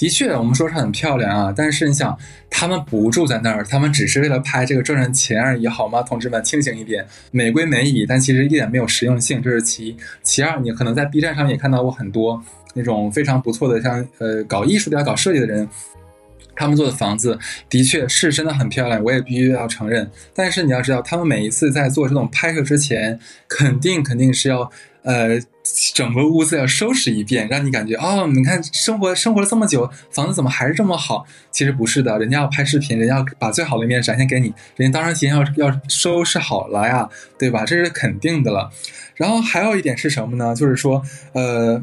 [0.00, 6.00] 的确，我们说是很漂亮啊，但是你想，他们不住在那儿，他们只是为了拍这个赚赚钱而已，好吗？
[6.00, 7.06] 同志们，清醒一点。
[7.32, 9.96] 美归美矣，但其实一点没有实用性，这是其一。
[10.22, 15.68] 其二，你可能在 B 站上也看到过很多那种非常不错的，像呃搞艺术的、搞设计的人。
[16.56, 17.38] 他们做的房子
[17.70, 20.10] 的确是真的很漂亮，我也必须要承认。
[20.34, 24.70] 但是你要知道，他们每一次在做这种拍摄之前，肯定肯定是要
[25.02, 25.40] 呃
[25.94, 31.24] 整个屋子要收拾一遍，让你感觉哦，你看生活生活了这么久，房子怎么还是这么好？
[31.50, 37.08] 其实不是的，人家要拍视频，人家要把最好的一面展现给你，人家当然提前要要收拾好了呀，
[37.38, 37.64] 对吧？
[37.64, 38.70] 这是肯定的了。
[39.14, 40.54] 然后还有一点是什么呢？
[40.54, 41.82] 就是说，呃。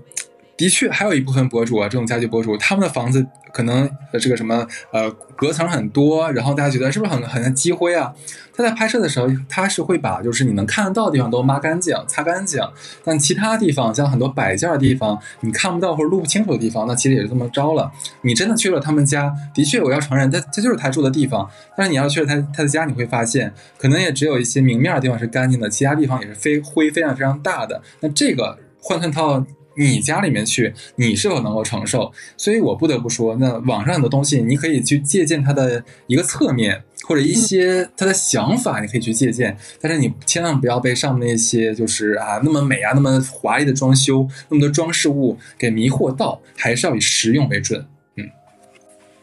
[0.58, 3.88] 的确，还有一部分博主啊，这种家居博主，他们的房子可能
[4.20, 8.12] 这个什么呃隔层很多，然后大家觉得是不是很很积灰啊？
[8.56, 12.60] 他在拍摄的时候，他是会把就是你能看得到的地方都抹干净、擦干净，
[13.04, 17.92] 但其他地方像很多摆件的地方，你看不到或者录不清楚的地方，那其实也是这么着了。
[18.24, 21.48] 你真的去了他们家，的确我要承认，他这就是他住的地方。
[21.78, 27.80] 但是你要去了他他的家，你会发现，可能也只有一些明面的地方是干净的，其他地方也是非灰非常非常大的。
[28.00, 29.46] 那这个换算到。
[29.78, 32.12] 你家里面去，你是否能够承受？
[32.36, 39.56] 所以我不得不说，那网上很多东西，你可以去借鉴它的一个侧面，或者一些他的想法，你可以去借鉴。
[39.80, 47.86] 但是你千万不要被上面那些就是啊那么美啊那么华丽的装修，那么多装饰物给迷惑到，还是要以实用为准。
[48.16, 48.28] 嗯，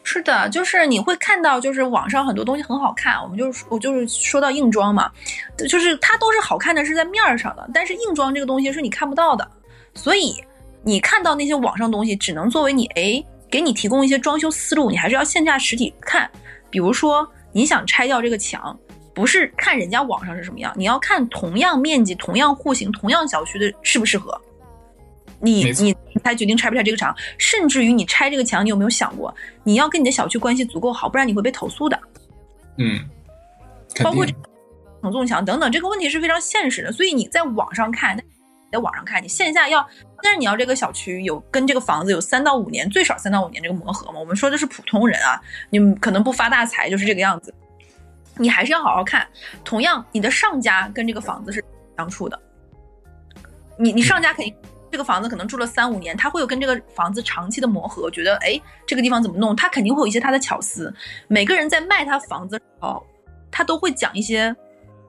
[0.03, 5.11] 是的，就是你会看到，就是网上很多东西很好看，我们就是我就是说到硬装嘛，
[5.67, 9.45] 就是它都是好看的是在面儿上的，但是硬装这个东西是你看不到的。
[9.95, 10.35] 所以，
[10.83, 14.91] 你看到那些网上东西，只能作为你哎，给你提供一些装修思路。
[14.91, 16.29] 你还是要线下实体看。
[16.69, 18.77] 比如说，你想拆掉这个墙，
[19.13, 24.39] 不是看人家网上是什么样，你要看同样面积、同样户型、同样小区的适不适合。
[25.39, 31.99] 你你才决定拆不拆这个墙，甚至于你拆这个墙，你有没有想过，你要跟你的小区关系足够好，不然你会被投诉的。
[32.77, 32.99] 嗯，
[34.03, 34.25] 包括
[35.01, 36.91] 承重墙等等，这个问题是非常现实的。
[36.91, 38.17] 所以你在网上看，
[38.75, 39.87] 在网上看，你线下要，
[40.21, 44.19] 但是你要这个小区有跟这个房子有三到五年，最少三到五年这个磨合嘛。
[44.19, 47.53] 我们说的是普通人啊，你可能不发大财就是这个样子，
[48.35, 49.25] 你还是要好好看。
[49.63, 51.63] 同样，你的上家跟这个房子是
[51.97, 52.39] 相处的，
[53.77, 54.53] 你你上家肯定。
[54.91, 58.57] 这个房子可能住了三五年，他会有跟这个房子长期的磨合，觉得哎，
[58.87, 59.53] 这个地方怎么弄？
[59.53, 60.93] 他肯定会有一些他的巧思。
[61.27, 63.05] 每个人在卖他房子的时候，
[63.51, 64.55] 他都会讲一些，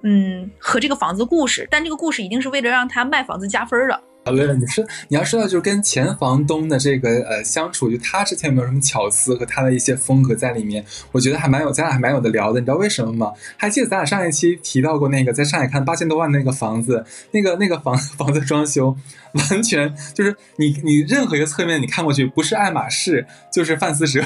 [0.02, 4.00] 嗯，和这个房子故事，但这个故事一定是为了让他卖房子加分的。
[4.24, 10.84] 好嘞，你说你要说到就是跟前房东的这个呃相处，就他之前有没有什么巧思和他的一些风格在里面？
[11.12, 12.58] 我觉得还蛮有，咱俩还蛮有的聊的。
[12.58, 13.32] 你知道为什么吗？
[13.56, 18.96] 还记得咱俩上一期提到过那个在上海看八千多万那个房子，那个那个房房子装修，
[19.50, 24.20] 完全就是你你任何一个侧面你看过去，不是爱马仕就是范思哲，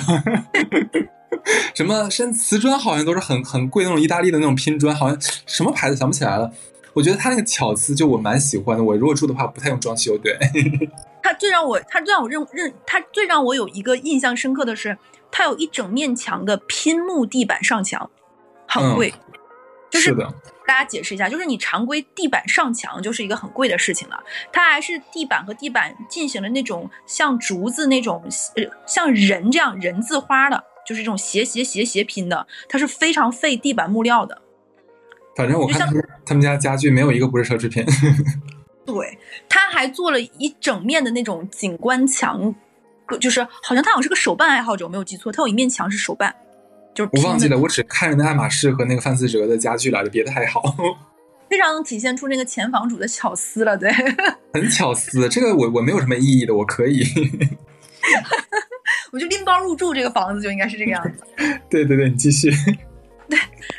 [1.74, 6.50] 什么深瓷砖好像都是很很贵那种意大利的那种拼砖，好像什么牌子想不起来了。
[6.92, 8.82] 我觉得他那个巧思就我蛮喜欢的。
[8.82, 10.18] 我如果住的话，不太用装修。
[10.18, 10.36] 对，
[11.22, 14.98] 他最让我他最让我认认他最让我有一个印象深刻的是，
[15.30, 18.10] 他有一整面墙的拼木地板上墙，
[18.66, 19.14] 很贵。
[19.88, 20.14] 就是
[20.66, 28.22] 大家解释一下，就是你常规地板上墙就是一个很贵的事情了，它还是地板和地板进行了那种像竹子那种
[28.54, 34.42] 呃像人这样人字花的，就是这种斜斜斜斜拼的，它是非常费地板木料的。
[35.36, 37.86] 反正我看他们他们家家具没有一个不是奢侈品。
[38.84, 39.16] 对，
[39.48, 42.52] 他还做了一整面的那种景观墙，
[43.20, 46.34] 就是好像他好像是个手办爱好者，我没有记错，他有一面墙是手办，
[46.92, 50.60] 就是我忘记了，我只看着那爱马仕和那个范思哲的家具来的，别的还好。
[51.48, 53.92] 非常能体现出那个前房主的巧思了，对。
[54.52, 57.04] 很巧思，这个我我没有什么意义的，我可以。
[59.12, 61.24] 我就拎包入住这个房子就应该是这个样子。
[61.68, 62.50] 对对对，你继续。
[63.28, 63.38] 对，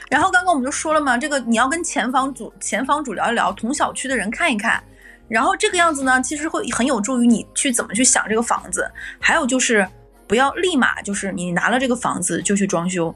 [0.09, 4.81] 然后刚刚我们就说了嘛，这个你要跟前房主、前房主聊一聊，同小区的人看一看，
[5.27, 8.89] 然后这个样子呢，其实会很有助于你去怎么去想这个房子。
[9.19, 9.85] 还有就是
[10.25, 13.13] 不要立马就是你拿了这个房子就去装修，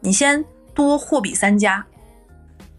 [0.00, 1.82] 你先多货比三家，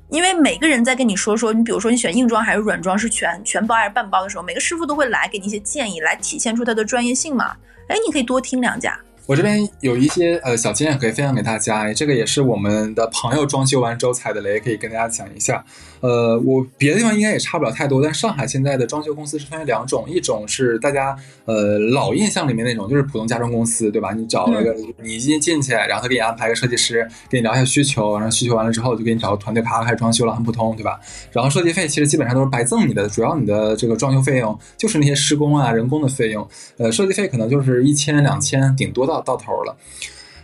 [0.10, 7.56] 因为每个人在跟你说说，你比如说你选硬装还是软装，是全全包还是半包的时候，每个师傅都会来给你一些建议，来体现出他的专业性嘛。
[7.90, 8.98] 哎，你可以多听两家。
[9.26, 15.64] 我这边有一些呃小经验可以分享给大家，这个也是我们的朋友装修完之后踩的雷，可以跟大家讲一下。
[16.02, 24.14] 呃，我别的地方应该也差不了太多，但上海现在的装修公司是分为两种，一种是大家呃老印象里面那种，就是普通家装公司，对吧？
[24.14, 31.00] 你找了个你一进去，然后他给你安排个设计师，给你聊一下需求，然后需求完了之后就给你找个团队咔开始装修了，很普通，对吧？
[31.32, 39.76] 然后设计费其实基本上都是白赠你的，主要你的这个装修费用就是那些施工啊、人工的费用，呃，设计费可能就是一千两千，顶多到到头了。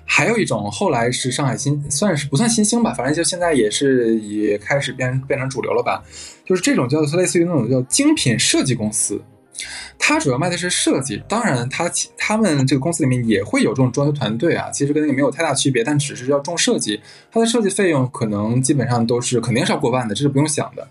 [0.05, 6.03] 还有一种，后来是上海新，算是不算新兴吧，反正就现在也是也开始变变成主流了吧。
[6.45, 9.19] 就是这种叫做类似于那种叫精品设计公司，
[9.97, 11.21] 它主要卖的是设计。
[11.27, 17.01] 当然，它他们这个公司里面也会有这种装修团队啊，其实跟那个没有太大区别，但只是要重设计。
[17.31, 20.87] 它的设计费用可能基本上都是肯定是要过万的，这是不用想的。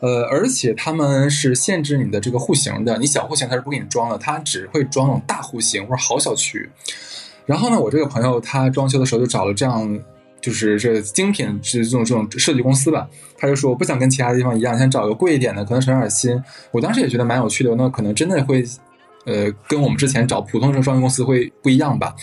[0.00, 6.70] 呃，而且他们是限制你的这个户型的，你小户型它是不给你装的，它只会装那种大户型或者好小区。
[7.50, 10.00] 然后呢，我这个朋友他装修的时候就找了这样，
[10.40, 13.08] 就是这精品是这种这种设计公司吧。
[13.36, 16.40] 他就说我不想跟其他地方一样，想找个贵一点的，可能省点心。
[16.70, 18.64] 我当时也觉得蛮有趣的，那可能真的会，
[19.26, 22.14] 呃，跟我们之前找普通这种装修公司会不一样吧。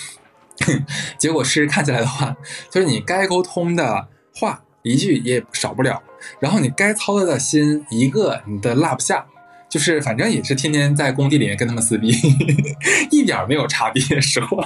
[1.20, 2.34] 结果是看起来的话，
[2.72, 6.02] 就是你该沟通的话一句也少不了，
[6.40, 9.26] 然后你该操作的心一个你的落不下。
[9.70, 12.10] 就是反正也是天天在工地里面跟他们撕逼，
[13.12, 14.66] 一点没有差别，实话。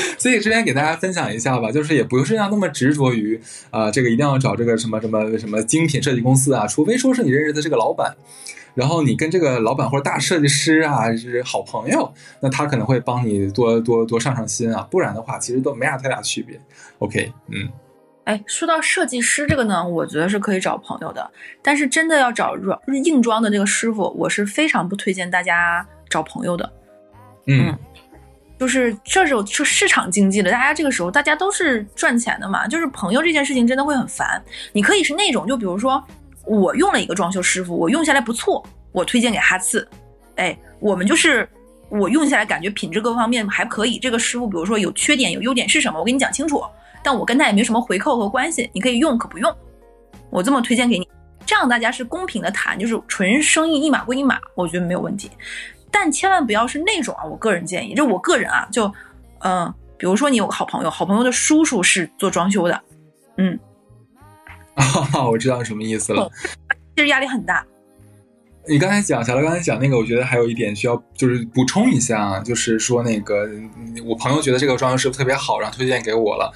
[0.18, 8.14] 所以这边给大家分享一下吧，就是也不是要那么执着于啊，这个一定要找这个什么什么什么精品设计公司啊，除非说是你认识的这个老板，
[8.74, 16.60] 然后你跟这个老板或者大设计师啊是好朋友，那他可能会帮你多多多上上心啊，不然的话其实都没啥太大区别。
[16.98, 17.68] OK，嗯。
[18.24, 21.30] 哎，说到设计师这个呢，我觉得是可以找朋友的，
[21.60, 26.72] 但是真的要找软硬装的这个师傅，我是非常不推荐大家找朋友的。
[27.46, 27.76] 嗯，
[28.64, 34.42] 就是这种就市场经济的，大家这个时候大家都是赚钱的嘛，就是朋友这件事情真的会很烦。
[34.72, 36.02] 你可以是那种，就比如说
[36.46, 39.86] 我用了一个装修师傅，我用下来不错，我推荐给哈次。
[40.36, 41.46] 哎，我们就是
[41.90, 46.64] 我用下来感觉品质各方面还可以，这个师傅比如说有缺点有优点是什么，我给你讲清楚。
[47.02, 49.54] 但我跟他也没什么回扣和关系，你可以用可不用，
[50.30, 51.06] 我这么推荐给你。
[51.44, 55.30] 这样大家是公平的谈，就是纯生意一码归一码，我觉得没有问题。
[55.96, 58.92] 但千万不要是那种啊，我个人建议，就我个人啊，就
[59.38, 62.82] 嗯，比如说你有个好朋友，好朋友的叔叔是做装修的，
[63.38, 63.56] 嗯，
[64.74, 66.28] 啊， 我知道什么意思了，
[66.96, 67.64] 其实压力很大。
[68.66, 73.48] 你刚才讲，小乐刚才讲那个，我觉得还有一点需要就是补充一下，就是说那个
[74.04, 76.52] 我朋友觉得这个装修师傅特别好，然后推荐给我了。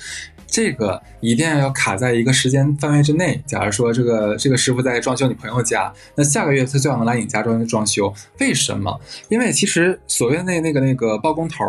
[0.48, 3.40] 这个一定要卡在一个时间范围之内。
[3.46, 8.12] 假如说这个这个师傅在装修你朋友家，那下个月他最好能来你家装装修。
[8.40, 8.98] 为什么？
[9.28, 11.62] 因为其实所谓的那那个那个包工头，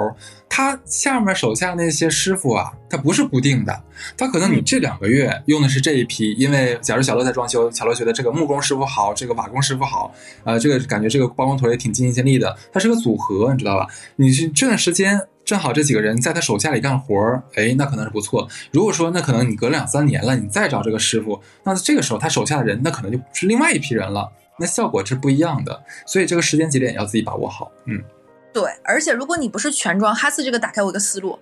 [0.47, 3.83] 他下面手下那些师傅啊，他不是固定的，
[4.17, 10.11] 他可能你这两个月用的是这一批，因为假如小乐在装修，小乐觉得这个木工师傅好，这个瓦工师傅好，
[10.45, 13.85] 呃，这个感觉这个包工头也挺尽心尽力的，它是个组合，你知道吧？
[14.15, 15.19] 你是这段时间。
[15.49, 18.47] 正好这几个人在他手下里干活儿，哎，那可能是不错。
[18.71, 25.81] 如果说那可能你隔两三年了，你再找这个师傅，那这个时候他手下的人那可能就是另外一批人了，那效果是不一样的。
[26.05, 27.71] 所以这个时间节点要自己把握好。
[27.85, 27.99] 嗯，
[28.53, 28.63] 对。
[28.83, 31.39] 而且如果你不是全装，哈斯这个打开我一个思路，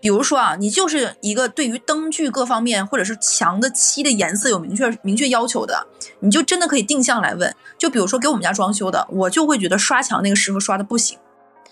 [0.00, 5.86] 比如说啊，你就是一个对于灯具各方面或者是墙的漆的颜色有明确明确要求的，
[6.20, 7.54] 你就真的可以定向来问。
[7.76, 11.18] 就比如说给我们家装修的，我就会觉得刷墙那个师傅刷的不行。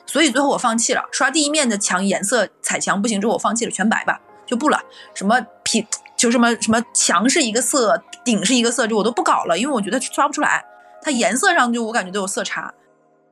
[0.07, 4.81] 所以最后我放弃了，刷第一面的墙颜色彩墙不行，之后我放弃了，全白吧，就不了。
[5.15, 5.87] 什么皮
[6.17, 10.65] 就什么什么墙是一个色，顶是一个色，就我都不搞了，因为我觉得刷不出来，
[11.03, 12.73] 它颜色上就我感觉都有色差，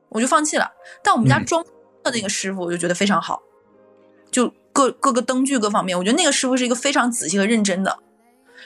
[0.09, 0.71] 我就放弃了。
[1.03, 1.63] 但我们家装
[2.03, 3.41] 的那个师傅，我就觉得非常好，
[4.31, 7.99] 就各各个灯具各方面，我觉得那个师傅是一个非常仔细和认真的。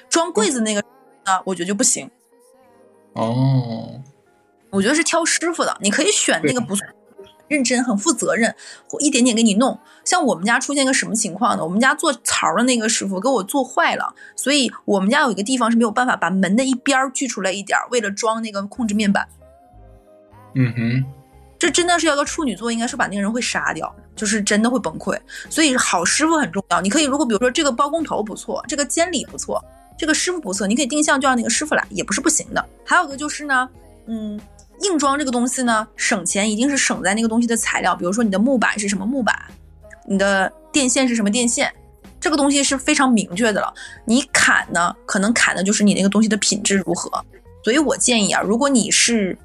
[0.10, 0.82] 装柜子那个
[1.26, 2.10] 呢，我觉得就不行。
[3.14, 4.02] 哦，
[4.70, 6.86] 我觉得是挑师傅的，你可以选那个不错。
[7.48, 8.56] 认真很负责任，
[8.92, 9.80] 我一点点给你弄。
[10.04, 11.64] 像我们家出现个什么情况呢？
[11.64, 19.28] 我们家做槽的那个师傅给我做坏了，所以我们家有一个地方是没有办法把门的一边锯出来一点，为了装那个控制面板。
[20.56, 21.06] 嗯哼，
[21.60, 25.18] 这真的是要个处女座，应该是把那个人会杀掉，就是真的会崩溃。
[25.50, 26.82] 所以好师傅很重要。
[26.82, 29.64] 你可以如果比如说这个包工头不错，这个监理不错，
[29.98, 32.66] 这个师傅不错，你可以定向就让那个师傅来，也不是不行的。
[32.86, 33.70] 还有个就是呢，
[34.06, 34.40] 嗯。
[34.82, 39.36] 硬装这个东西呢，省钱一定是省在那个东西的材料，比如说你的木板是什么木板，
[40.06, 41.74] 你的电线是什么电线，
[42.20, 43.74] 这个东西是非常明确的了。
[44.06, 47.10] 你砍呢，可能砍的就是你那个东西的品质如何。
[47.64, 49.38] 所以我建议啊，如果你是，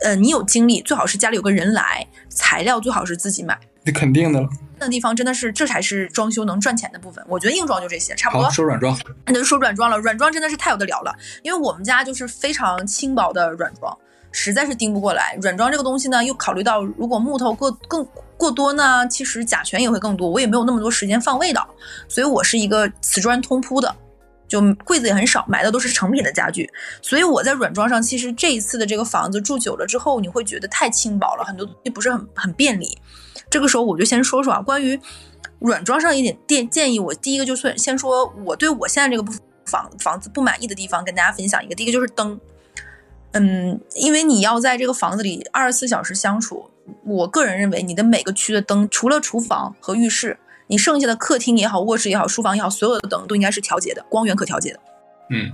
[0.00, 3.58] 呃，你有精力，最好是家里有个人来，材料最好是自己买。
[3.82, 4.48] 那肯定的了。
[4.78, 7.22] 那地方真的是，这才是装修能赚钱的部分。
[7.28, 8.50] 我觉得硬装就这些，差不多。
[8.50, 9.98] 说软装，那就说软装了。
[9.98, 13.94] 软装真的是太有的聊了，因为我们家就是非常轻薄的软装。
[14.32, 21.68] 实在是盯不过来，软装这个东西呢，又考虑到如果木头过更过多呢，其实甲醛也会更多，我也没有那么多时间放味道，
[22.08, 23.94] 所以我是一个瓷砖通铺的，
[24.48, 26.70] 就柜子也很少，买的都是成品的家具，
[27.02, 32.96] 所以我在软装上，其实这一次的这个房子住久了之后，你会觉得太轻薄了，很多东西不是很很便利。
[33.50, 34.98] 这个时候我就先说说啊，关于
[35.58, 39.32] 软装上一点电建议，我第一个就是先说我对我现在这个
[39.66, 42.40] 房房子不满意的地方，跟大家分享一个，第一个就是灯。
[43.32, 46.68] 嗯，因为你要在这个房子里二十四小时相处，
[47.04, 54.80] 我个人认为你的每个区的灯，除了厨房和浴室，你剩下的客厅也好、卧室也好、书房也好，所有的灯都应该是调节的，光源可调节的。
[55.30, 55.52] 嗯，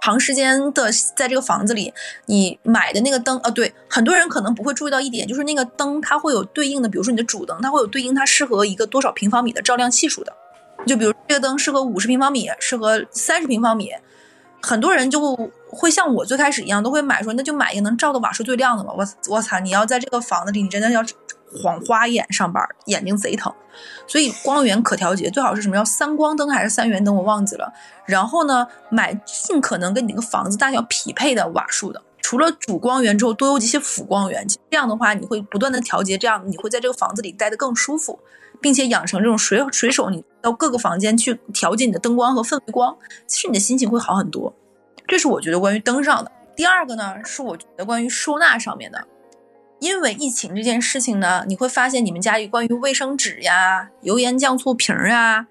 [0.00, 1.92] 长时间的在这个房子里，
[2.26, 10.32] 你买的那个灯，呃，对，很多人可能不会注意到一点，就是那个灯它会有对应的，比如说你的主灯，它会有对应它适合一个多少平方米的照亮系数的，
[10.86, 13.90] 就比如这个灯适合五十平方米，适合三十平方米。
[14.66, 15.20] 很多人就
[15.70, 18.92] 会像我最开始一样，都会买说那就买一个能照的瓦数最亮的吧。
[18.96, 21.04] 我我操，你要在这个房子里，你真的要
[21.62, 23.54] 晃花眼上班，眼睛贼疼。
[24.08, 25.76] 所以光源可调节，最好是什么？
[25.76, 27.14] 要三光灯还是三元灯？
[27.14, 27.72] 我忘记了。
[28.06, 32.02] 然后呢，买尽可能跟你那个房子大小匹配的瓦数的。
[32.20, 34.44] 除了主光源之后，多用一些辅光源。
[34.68, 38.18] 这样的话，你会不断的调节，这样你会在这个房子里待得更舒服。
[38.60, 44.54] 并且养成这种水水手，你到各个房间去调节你的灯光和氛围光，其实你的心情会好很多。
[45.06, 46.30] 这是我觉得关于灯上的。
[46.54, 49.06] 第二个呢，是我觉得关于收纳上面的。
[49.78, 55.46] 因为疫情这件事情呢，你会发现你们家里关于卫生纸呀、油盐酱醋瓶啊、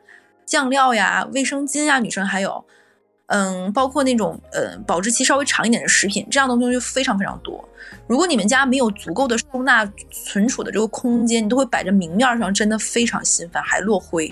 [0.45, 2.65] 酱料呀、卫生巾呀，女生还有。
[3.27, 7.63] 嗯，包括那种呃保质期稍微长一点的食品，这样的东西就非常非常多。
[8.07, 14.31] 如果你们家没有足够的收纳存储的这个空间，你都会摆在明面上，真的非常心烦，还落灰。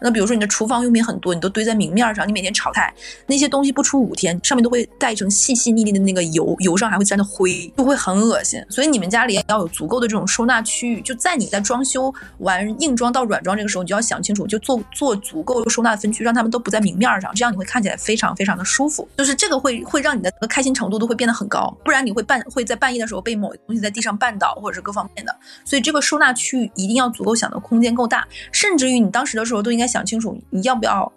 [0.00, 2.92] 那比如说你的厨房用品很多，你都堆在明面上，你每天炒菜，
[3.26, 8.64] 那些东西不出五天，上面都会带成细细腻腻的那个油，油上还会沾着灰，就会很恶心。
[8.68, 19.06] 所以你们家里要有足够的这种收纳区域，就在你在装修完硬装到软装这个时候，你就要想清楚，就做做足够收纳分区，让他们都不在明面上，这样你会看起来非常非常的舒服。
[19.16, 25.36] 就是这个会会让你的开心程度都会变得很高，不然你会半会在半夜的时候被某东西在地上绊倒，或者是各方面的。
[25.64, 31.12] 所以这个收纳区域一定要足够想的空间够大，甚至于你当时的时候都应该想清楚，你要不要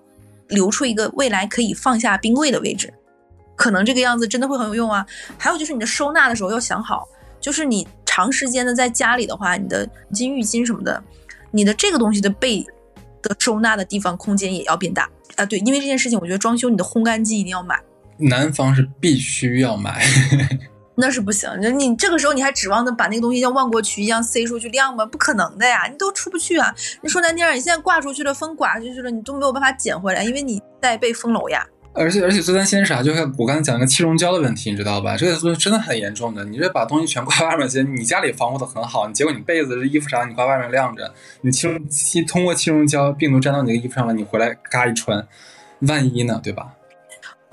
[0.49, 2.93] 留出一个未来可以放下冰柜的位置，
[3.55, 5.05] 可能这个样子真的会很有用啊。
[5.38, 7.07] 还有就是你的收纳的时候要想好，
[7.39, 11.03] 就是你长时间的在家里的话，你的巾浴巾什么的，
[11.51, 12.65] 你的这个东西的被
[13.21, 15.45] 的收纳的地方空间也要变大啊。
[15.45, 17.80] 对，因为这件事情，我觉得装修你的烘干机一定要买，
[18.17, 20.05] 南方是必须要买。
[20.96, 25.06] 那是不行，你你这个时候你还指望着把那个东西像万国渠一样塞出去晾吗？
[25.06, 26.74] 不可能的呀，你都出不去啊！
[27.02, 31.66] 你说难听点，你现在挂出去了，风刮出去了，你都没有办法捡回来，因为你在被封楼呀。
[31.96, 33.04] 而且而且最担心啥？
[33.04, 35.16] 就是我刚才讲那个气溶胶的问题，你知道吧？
[35.18, 36.44] 这个东西真的很严重的。
[36.46, 45.28] 你这把东西全挂外面去，你家里防护的很好，你结果你被子、这衣服啥你挂外面晾着，你气溶气通过气溶胶病毒粘到你的衣服上了，你回来嘎一穿，
[45.82, 46.39] 万一呢？
[46.44, 46.74] 对吧？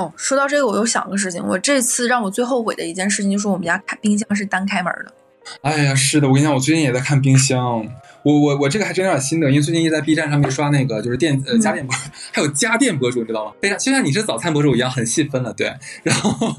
[0.01, 1.47] 哦，说到这个，我又想个事情。
[1.47, 5.13] 我这次让我最后悔的一件事情，就是我们家开冰箱是单开门的。
[5.61, 7.87] 哎呀，是的，我跟你讲，我最近也在看冰箱。
[8.23, 11.95] 我我我这个还真有点心得，因为最近一直在 B 站上面刷那个就是电呃家电博，
[12.33, 13.53] 还有家电博主，你知道吗？
[13.61, 15.53] 非常就像你是早餐博主一样，很细分了。
[15.53, 16.55] 对，然后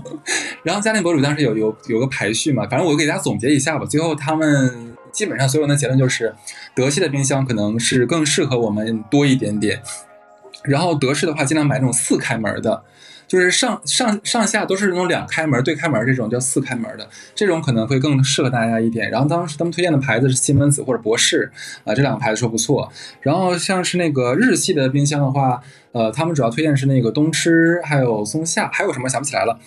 [0.62, 3.86] 然后家电博主当时有有有个排序嘛，反正我给大家总结一下吧。
[3.86, 6.36] 最后他们基本上所有人的结论就是，
[6.76, 9.82] 德系的冰箱可能是更适合我们多一点点。
[10.64, 12.84] 然后德式的话，尽量买那种四开门的。
[13.32, 19.10] 就是上上上下都是那种两开门对开门这种叫四开门的，这种可能会更适合大家一点。
[19.10, 21.50] 然后当时他们推荐的牌子是西门子或者博士
[21.86, 22.92] 啊，这两个牌子说不错。
[23.22, 25.64] 然后像是那个日系的冰箱的话，
[25.94, 29.58] 呃，他们主要推荐是那个东芝还有松下，还有什么想不起来了。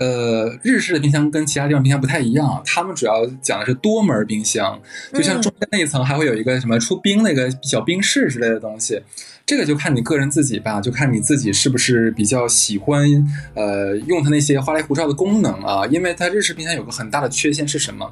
[0.00, 4.80] 呃，日式的冰箱跟其他地方冰箱不太一样，他们主要讲的是多门冰箱，
[5.12, 8.98] 就像中间那一层还会有一个什么出冰那个小冰室之类的东西，
[9.44, 13.06] 这个就看你个人自己吧，就看你自己是不是比较喜欢
[13.52, 15.84] 呃用它那些花里胡哨的功能啊。
[15.90, 18.10] 因为它日式冰箱有个很大的缺陷是什么？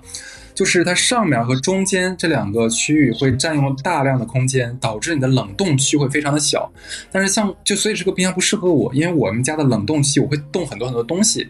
[0.54, 6.70] 就是它上面和中间这两个区域会占用大量的空间，导致你的冷冻区会非常的小。
[7.10, 11.48] 但是像就所以这个冰箱不适合我，因为我们家的冷冻区我会冻很多很多东西。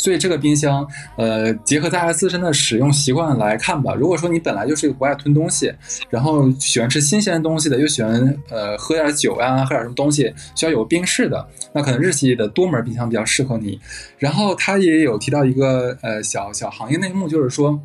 [0.00, 0.86] 所以这个冰箱，
[1.16, 3.94] 呃，结合大家自身的使用习惯来看吧。
[3.94, 5.70] 如果说你本来就是一个不爱吞东西，
[6.08, 13.78] 然后喜欢吃新鲜的东西的，又喜欢呃喝点酒呀，喝点什么东西，需要有冰室的，那可能日系的多门冰箱比较适合你。
[14.16, 17.78] 然后他也有提到一个呃小小行业内幕，就是说。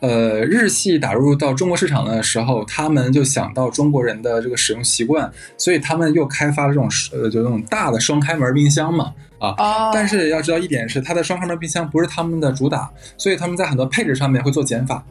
[0.00, 9.90] 呃，日系打入到中国市场的时候，他们就想到中国人的这个使用习惯，所以他们又开发了这种呃，就那种大的双开门冰箱嘛，啊。
[9.92, 15.04] 但是要知道一点是，它的双开门冰箱不是他们的主打，所以他们在很多配置上面会做减法。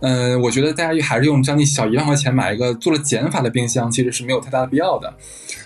[0.00, 5.12] 嗯，我觉得大家还是用将近小一万块钱买一个做了减法的冰箱，其实是没有太大的必要的。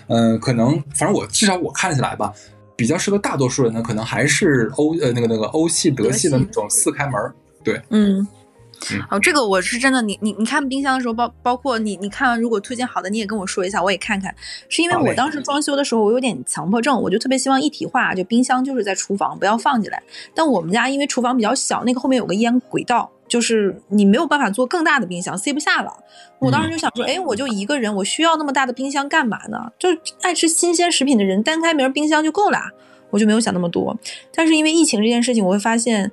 [0.07, 2.33] 嗯，可能反正我至少我看起来吧，
[2.75, 7.13] 比较适合大多数人的，可能还是欧呃那个那个欧系德系的那种四开门。
[7.63, 8.27] 对，嗯。
[9.09, 10.01] 好，这个我是真的。
[10.01, 14.35] 你你你看冰箱的时候，包包括你你看，如果推荐好的，你也跟我说一下，我也看看。
[14.69, 20.03] 是因为我当时装修的时候，我有点强迫症，我就特别希望一体化，就冰箱就是在厨房，不要放进来。
[20.33, 25.91] 但我们家因为厨房比较小，那个后面有个烟轨道，就是你没有办法做更大的冰箱，塞不下了。
[26.39, 29.71] 我当时就想说，哎，我就一个人，我需要那么大的冰箱干嘛呢？
[29.79, 29.89] 就
[30.21, 32.59] 爱吃新鲜食品的人，单开门冰箱就够了。
[33.11, 33.97] 我就没有想那么多。
[34.33, 36.11] 但是因为疫情这件事情，我会发现。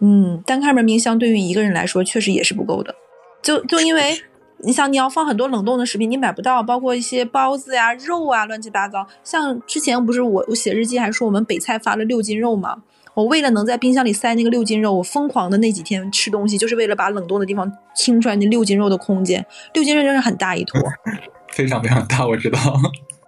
[0.00, 2.94] 嗯，单开门冰箱对于一个人来说确实也是不够的，
[3.42, 4.20] 就就因为
[4.58, 9.06] 你想你要放很多冷冻的食品，你买不到，包括一些包子呀、肉啊，乱七八糟。
[9.22, 12.82] 像之前不是我我写日记还说我们北菜发了六斤肉吗？
[13.14, 19.44] 我为了能在冰箱里塞那个六斤肉，我疯狂的那几天吃东西，就是为了把冷冻的地方清出来那六斤肉的空间。
[19.72, 20.80] 六斤肉真是很大一坨，
[21.52, 22.58] 非常非常大，我知道。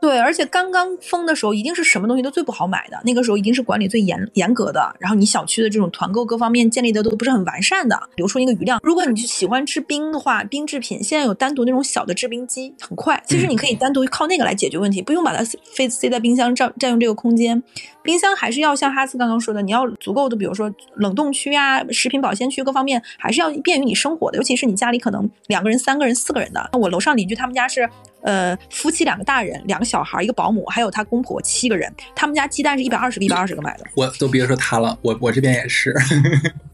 [0.01, 3.01] 对，而且刚刚封的时候，一定是什么东西都最不好买的。
[3.05, 8.78] 那个时候一定是管理最严严格的，然后你小区的这种团购各方面建立的都不是很完善的，留出一个余量。
[8.82, 13.22] 如果你喜欢吃冰的话，冰制品现在有单独那种小的制冰机，很快。
[13.26, 15.42] 其实你可以单独靠那个来解决问题，不用把它
[15.74, 17.62] 非塞在冰箱占占用这个空间。
[18.03, 24.36] 冰箱还是要像哈斯刚刚说的，你要足够的，比如说冷冻区啊、食品保鲜区各方面，还是要便于你生活的。
[24.36, 26.68] 尤其是你家里可能两个人、三个人、四个人的。
[26.72, 27.88] 那我楼上邻居他们家是。
[28.27, 31.91] 呃，夫妻两个大人，两个小孩，一个保姆，还有他公婆，七个人。
[32.12, 33.85] 他们家鸡蛋是一百二十个，一百二十个买的。
[33.95, 35.95] 我都别说他了，我我这边也是。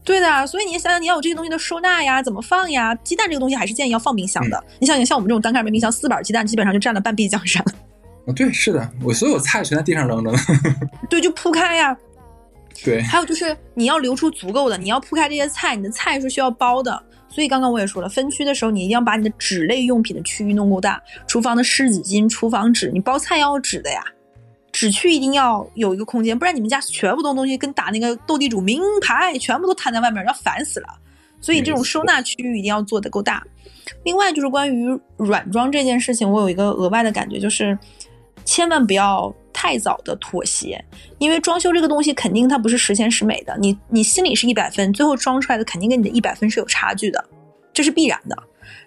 [0.03, 2.95] 对的，所以你想想，你要有这些东西的收纳呀，怎么放呀？
[2.95, 4.63] 鸡蛋这个东西还是建议要放冰箱的。
[4.79, 7.63] 你想想，像我们这种单开门冰箱，四板鸡蛋基本上就占了半壁江山。
[8.25, 10.39] 啊， 对，是的，我所有菜全在地上扔着呢。
[11.07, 11.95] 对，就铺开呀。
[12.83, 17.03] 对，还有就是你要留出足够的，你要铺开这些菜，你的菜是需要包的。
[17.33, 24.03] 所以刚刚我也说了，分区的时候你一定要把你的纸类用品的区域弄够大，厨房的湿纸巾、厨房纸，你包菜要有纸的呀，
[24.71, 30.87] 纸区一定要有一个空间，不然你们家全部的东西跟打那个斗地主名牌全部都摊在外面，要烦死了。
[31.41, 33.43] 所以这种收纳区域一定要做得够大。
[34.03, 37.75] 另外就是关于软装这件事情，我有一个额外的感觉，就是
[38.45, 39.33] 千万不要。
[39.53, 40.83] 太早的妥协，
[41.19, 47.23] 因为装修这个东西肯定它不是十全十美的，你你心里是一百分，最后装出来的肯定跟你的一百分是有差距的，
[47.71, 48.35] 这是必然的。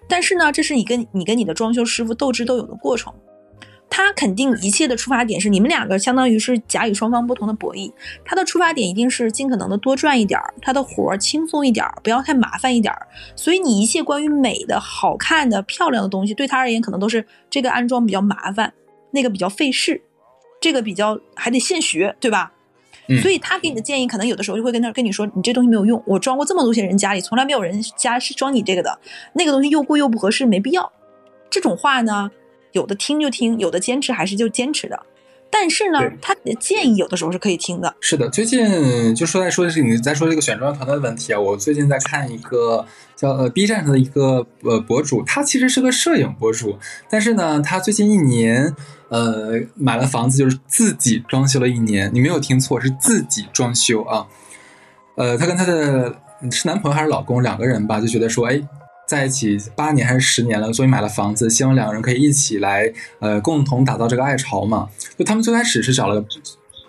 [0.08, 3.12] 但是呢，这是你跟你跟你的装修师傅斗智斗勇的过程，
[3.88, 7.92] 他肯定一切的出发点是你们两个相当于是甲乙双方不同的博弈，
[8.24, 13.06] 他的出发点一定是尽可能的多赚一点儿，他的活儿轻松一点儿，不要太麻烦一点儿。
[13.34, 18.72] 所以你一切关于美的、好看的、漂亮的东西，对他而言可能都是这个安装比较麻烦，
[19.12, 20.02] 那个比较费事。
[20.66, 22.52] 这个比较还得现学，对吧？
[23.22, 28.98] 所以他给你的建议，可能有的时候就会跟他跟你说，你这东西没有用，我装过这么多些人家里，从来没有人家是装你这个的，
[29.34, 30.90] 那个东西又贵又不合适，没必要。
[31.48, 32.28] 这种话呢，
[32.72, 35.00] 有的听就听，有的坚持还是就坚持的。
[35.50, 37.94] 但是呢，他的建议有的时候是可以听的。
[38.00, 41.40] 是的，最近就说在说的是你在说这个选装团队的问题啊。
[41.40, 42.84] 我最近在看一个
[43.14, 46.78] 叫呃 B 站上的一个呃博主，他其实是个摄影博主，
[47.08, 48.74] 但是呢，他最近一年。
[49.08, 54.26] 呃，买了房子就是自己装修了一年，你没有听错，是自己装修啊。
[55.14, 56.16] 呃，他跟他的
[56.50, 58.60] 是男朋友还是老公两个人吧，就觉得说，哎，
[59.06, 64.88] 在一起八年还是十年了，所以买了房子，希望两个人可以一起来，呃，共同打造这个爱巢嘛。
[65.16, 66.24] 就他们最开始是找了，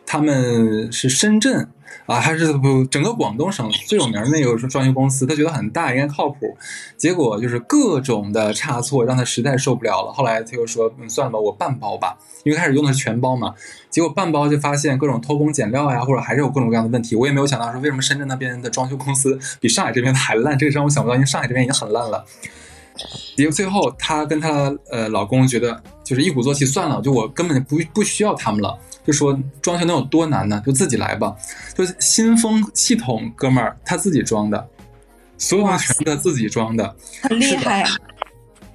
[0.06, 1.70] 他们是深圳。
[2.06, 6.58] 啊，还是不整个广东省最有名的那个装修公司，他觉得很大，应该靠谱。
[6.96, 10.14] 结果就是各种的差错，让他实在受不了了。
[10.14, 13.54] 后来他又说，嗯，算了吧，我半包吧，因为开始用的是全包嘛。
[13.90, 17.16] 结果半包就发现各种偷工减料呀，或者还是有各种各样的问题。
[17.16, 20.58] 我也没有想到说，为什么深圳那边的装修公司比上海这边的还烂？
[20.58, 22.24] 这个让我想不到，因为上海这边已经很烂了。
[23.36, 28.78] 结果最后她跟她呃老公觉得，就是一鼓作气，算了，就我根本不不需要他们了。
[29.08, 30.62] 就说装修能有多难呢？
[30.66, 31.34] 就自己来吧。
[31.74, 34.68] 就新风系统，哥们儿他自己装的，
[35.38, 37.90] 所有的全他自己装的，很厉害啊！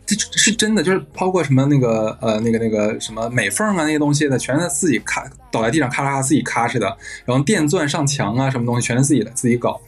[0.04, 6.86] 这是真的，就是包括什么那个呃那个那个什么美缝啊那些东西的，全是自己咔倒在地上咔咔自己咔哧的。
[7.24, 9.80] 然后电钻上墙啊什么东西，全是自己的自己搞。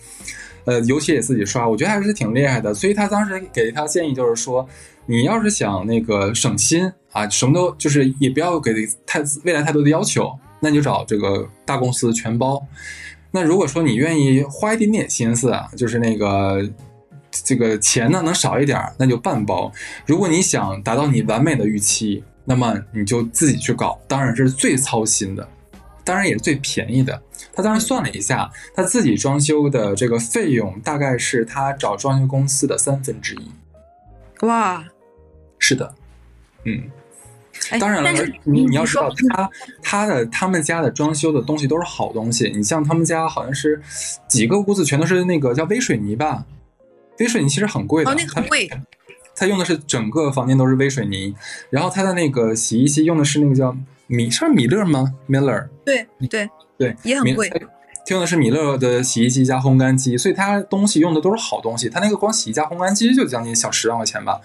[0.67, 2.73] 呃，油漆也自己刷，我觉得还是挺厉害的。
[2.73, 4.67] 所以他当时给他建议就是说，
[5.07, 6.93] 你要是想那个省心。
[7.15, 8.73] 啊，什么都就是也不要给
[9.07, 12.61] 太未来太多的要求，那你就找这个大公司全包。
[13.31, 16.69] 那如果说你愿意花一点点心思啊，就是那个
[17.31, 19.71] 这个钱呢能少一点，那就半包。
[20.05, 25.49] 如果你想达到你完美的预期，那么你就自己去搞，当然是最操心的，
[26.03, 27.23] 当然也是最便宜的。
[27.55, 33.53] 他当时算了一下，他自己装修的这个费用大概是他找装修公司的三分之一。
[34.41, 34.85] 哇，
[35.65, 35.95] 是的，
[36.65, 36.91] 嗯。
[37.81, 38.11] 当然了，
[38.43, 39.51] 你你要知道，他
[39.83, 42.53] 他的他们家的装修的东西都是好东西。
[42.55, 43.81] 你像他们家好像是
[44.29, 46.45] 几个屋子全都是那个叫微水泥吧？
[47.21, 48.69] 微水泥其实很贵的，哦，那个很贵。
[49.35, 51.35] 他用的是整个房间都是微水泥，
[51.71, 53.75] 然后他的那个洗衣机用的是那个叫
[54.09, 55.69] 米，是米勒吗？Miller。
[55.87, 57.51] 对对对，也很贵。
[58.09, 61.89] 用的是米勒的洗衣机加烘干机，所以他东西用的都是好东西。
[61.89, 64.39] 他那个光洗衣加烘干机就将近小十万块钱吧。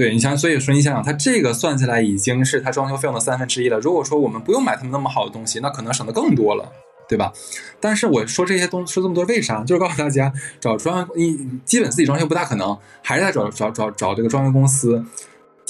[0.00, 3.78] 对你想，所以说你想想，他这个算起来已经是他装修费用的三分之一了。
[3.80, 6.72] 如果说我们不用买他们那么好的东西，那可能省的更多了，
[7.06, 7.30] 对吧？
[7.80, 9.62] 但是我说这些东说这么多，为啥？
[9.62, 15.04] 就是告诉大家，找装你基本自己装修不大可能，还是在找找找找这个装修公司。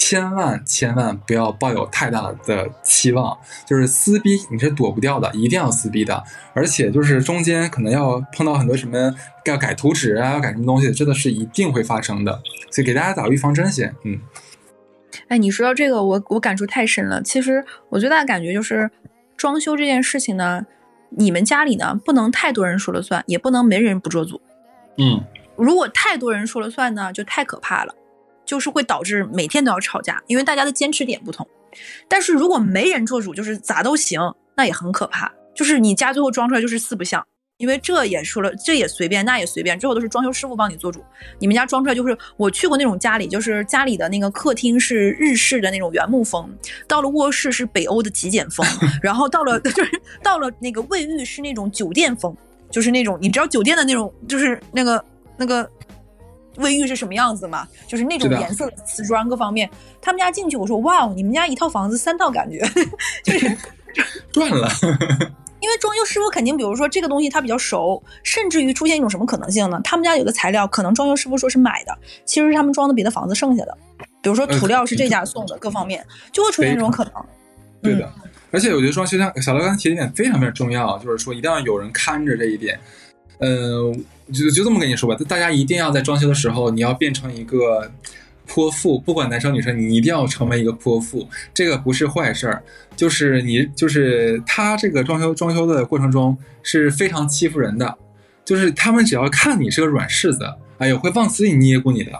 [0.00, 6.24] 千万千万不要抱有太大的期望，就是撕逼你是躲不掉的，一定要撕逼的。
[6.54, 12.40] 而且就是中间可能要碰到很多什么要改图纸啊，要改什么东西，真的是一定会发生的。
[12.70, 13.94] 所以给大家打预防针先。
[14.04, 14.18] 嗯，
[15.28, 17.22] 哎，你说到这个，我我感触太深了。
[17.22, 18.90] 其实我最大的感觉就是，
[19.36, 20.64] 装修这件事情呢，
[21.10, 24.40] 你们家里呢不能太多人说了算，也不能没人不做主。
[24.96, 25.22] 嗯，
[25.56, 27.94] 如果太多人说了算呢，就太可怕了。
[28.50, 31.46] 就是会导致每天都要吵架，因为大家的坚持点不同。
[32.08, 34.20] 但是如果没人做主，就是咋都行，
[34.56, 35.30] 那也很可怕。
[35.54, 37.24] 就是你家最后装出来就是四不像，
[37.58, 41.00] 因为这也说了，这也随便，那也随便，最后都是装修师傅帮你做主。
[41.38, 46.52] 你们家装出来就是我去过那种家里，就是家里的那个客厅是日式的那种原木风，
[46.88, 48.66] 到了卧室是北欧的极简风，
[49.00, 52.36] 然后到了 就是到了那个卫浴是那种酒店风。
[52.72, 55.04] 就是那种你知道酒店的那种，就是那个
[55.36, 55.68] 那个
[56.56, 57.66] 卫浴是什么样子嘛？
[57.86, 59.68] 就是那种颜色的瓷砖各方面。
[60.00, 62.60] 他们家进去，我说哇，你们家一套房子三套感觉，
[63.24, 63.56] 就是
[64.32, 64.68] 赚了。
[65.60, 69.78] 因为装修师傅肯定，比如说这个东西他比较熟，甚至于出现一种什么可能性呢？
[69.84, 73.76] 他们家有的材料，可能装修师傅说是买的，其实是他们装的别的房子剩下的，
[74.22, 77.12] 比如说涂料是这家送的，各方面就会出现这种可能。
[77.82, 78.10] 对的，
[78.50, 82.80] 而且我觉得装修像小刘刚才提的一点非常非常重要，就是说一定要有人看着这一点。
[83.40, 83.92] 呃，
[84.32, 87.90] 就就这么跟你说吧，大家一定要在装修的时候，你要变成一个
[88.46, 91.28] 泼妇，不管男生女生，你一定要成为一个泼妇。
[91.52, 92.62] 这个不是坏事儿，
[92.94, 97.96] 就是你就是他这个装修装修的过程中是非常欺负人的，
[98.44, 100.44] 就是他们只要看你是个软柿子，
[100.78, 102.12] 哎呦，会往死里捏咕你的。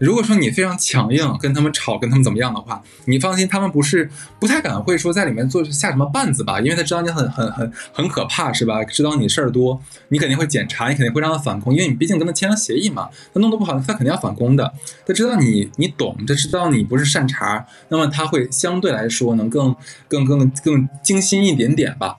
[0.00, 8.82] 如果说你非常强硬，跟他们吵，跟他们怎么样的话，你放心，他们不是不太敢会说在里面做下什么绊子吧，因为他知道你很很很很可怕，是吧？
[8.82, 9.78] 知道你事儿多，
[10.08, 13.10] 你肯定会检查，你肯定会让他反攻，因为你毕竟跟他签了协议嘛。
[13.34, 14.72] 他弄得不好，他肯定要反攻的。
[15.06, 19.76] 他知道你你懂，他知道你不是善茬，那么他会相对来说能更
[20.08, 22.16] 更更更精心一点点吧。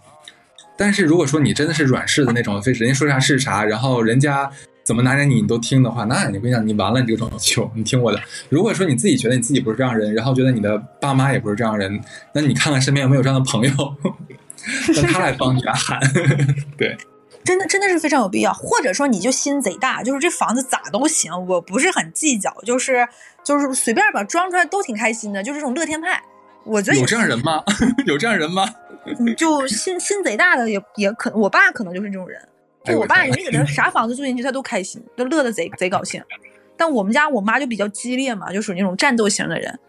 [0.78, 4.52] 但是如果说你真的是软柿子那种，非人家说啥是啥，然后人家。
[4.84, 8.20] 怎么拿捏你你都听的话，那你跟你讲，你完了，你这个装修，你听我的。
[8.50, 12.02] 如果说你自己觉得你自己不是这样人，然后觉得你的爸妈也不是这样人，
[12.34, 13.72] 那你看看身边有没有这样的朋友，
[14.96, 16.00] 让他来帮你来喊。
[16.78, 16.98] 对，
[17.44, 18.52] 真的真的是非常有必要。
[18.54, 23.08] 或者说你就心贼大，就是这房子咋都行，我不是很计较，就是
[23.44, 26.22] 就是随便吧，装出来都挺开心的，就是这种乐天派。
[26.64, 27.64] 我觉得 有这样人吗？
[28.06, 28.68] 有这样人吗？
[29.36, 32.40] 就心心贼大的也也可，我爸可能就是这种人。
[32.84, 36.22] 就我爸，人家给他啥房子住进去，他都开心，都乐得贼贼高兴。
[36.76, 39.80] 但我们家我妈就比较激烈嘛，就属于那种战斗型的人，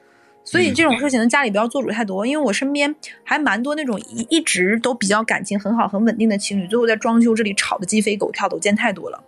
[0.45, 2.26] 所以这种事情呢，家里不要做主太多。
[2.26, 9.24] 因为我身边还蛮多那种一一直都比较感情很好、很稳定的情侣，最后在装修这里吵得鸡飞狗跳的，我见太多了。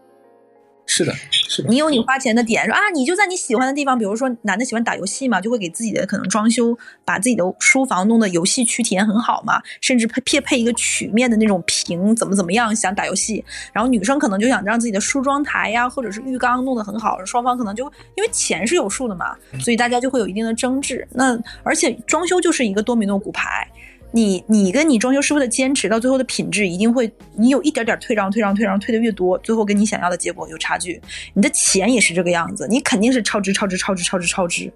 [0.87, 1.69] 是的，是的。
[1.69, 13.43] 你有你花钱的点，说啊，你就在你喜欢的地方，比如说男的喜欢打游戏嘛，就会给自己的可能装修，把自己的书房弄得游戏区体验很好嘛，甚至配配配一个曲面的那种屏，怎么怎么样，想打游戏。
[13.73, 17.85] 然后女生可能就想让自己的梳妆台呀，或者是浴缸弄得很好，双方可能就
[18.17, 21.07] 因为钱是有数的嘛，所以大家就会有一定的争执。
[21.13, 23.67] 那而且装修就是一个多米诺骨牌。
[24.15, 31.03] 你你跟你装修师傅的坚持，到最后的品质一定会，你有一点点退让，退让，退让，退的越多，最后跟你想要的结果有差距。
[31.33, 34.73] 你的钱也是这个样子，你肯定是超支，超支，超支，超支，超支，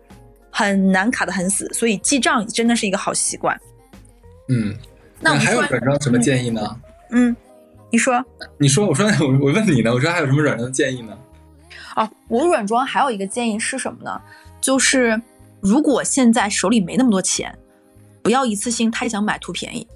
[0.51, 1.73] 很难卡得很死。
[1.73, 3.57] 所以记账真的是一个好习惯。
[4.49, 4.75] 嗯，
[5.21, 6.77] 那还有软装什么建议呢？
[7.13, 7.37] 嗯，
[7.93, 8.21] 你说，
[8.59, 11.17] 你说，我说我我问你呢，我说还有什么软装的建议呢？
[11.95, 14.21] 哦，我软装还有一个建议是什么呢？
[14.61, 15.23] 就是
[15.61, 17.57] 如果现在手里没那么多钱。
[18.23, 19.87] 不要一次性太想买图便宜，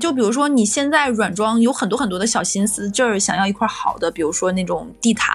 [0.00, 5.34] 就比如说你现在软装有很多很多的小心思，这儿想要一块好的，比如说那种地毯，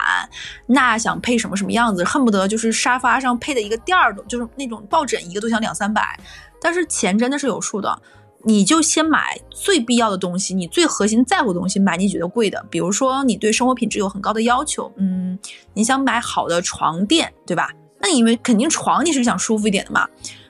[0.67, 6.19] 那想配什么什么样子，恨不得就是沙发上配的一个垫儿，就是那种抱枕一个都想两三百。
[6.61, 8.01] 但是钱真的是有数的，
[8.43, 12.65] 你就先买最必要的东西，你最核心在乎的东西，买你觉得贵的。
[12.69, 15.37] 比如说你对生活品质有很高的要求，嗯，
[15.73, 17.69] 你想买好的床垫，对吧？
[17.99, 20.07] 那你们肯定床你是想舒服一点的嘛，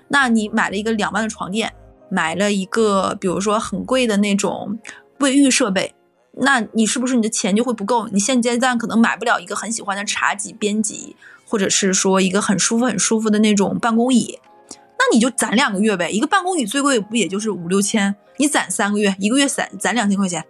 [0.09, 1.73] 那你买了一个两万的床垫。
[2.07, 4.77] 买了一个，比如说很贵的那种
[5.19, 5.95] 卫浴设备，
[6.33, 8.07] 那你是不是你的钱就会不够？
[8.09, 11.15] 你现阶段可能买不了一个很喜欢的茶几、边几，
[11.47, 14.39] 或者是说一个很舒服、很舒服的那种办公椅，
[14.69, 16.11] 那你就攒两个月呗。
[16.11, 18.15] 一个办公椅最贵不也就是五六千？
[18.37, 20.45] 你攒三个月，一个月攒攒两千块钱，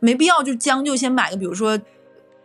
[0.00, 1.78] 没必要就将就先买个，比如说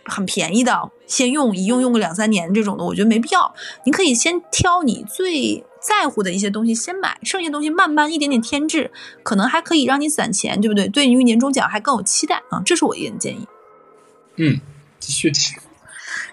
[0.04, 3.56] 很便宜的，先用一用用个两三年这种的，我觉得没必要。
[3.86, 5.64] 你可以先挑你最。
[5.88, 10.88] 在乎的一些东西先买，剩下东西慢慢一点点添置，可能还可以让你攒钱，对不对？
[10.88, 12.62] 对于年终奖还更有期待啊！
[12.66, 13.48] 这是我一点建议。
[14.38, 14.60] 嗯，
[15.00, 15.32] 继续。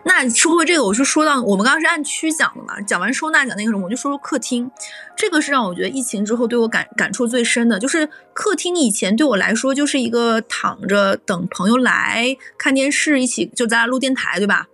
[0.05, 4.69] 那说回这个，我是说到我们刚刚是按区讲的嘛，讲完收纳讲那个什么，我就说说客厅。
[5.17, 14.67] 这个是让我觉得疫情之后对我感感触最深的，就是客厅以前对我来说就是一个躺着等朋友来看电视，一起就咱俩录电台，对吧？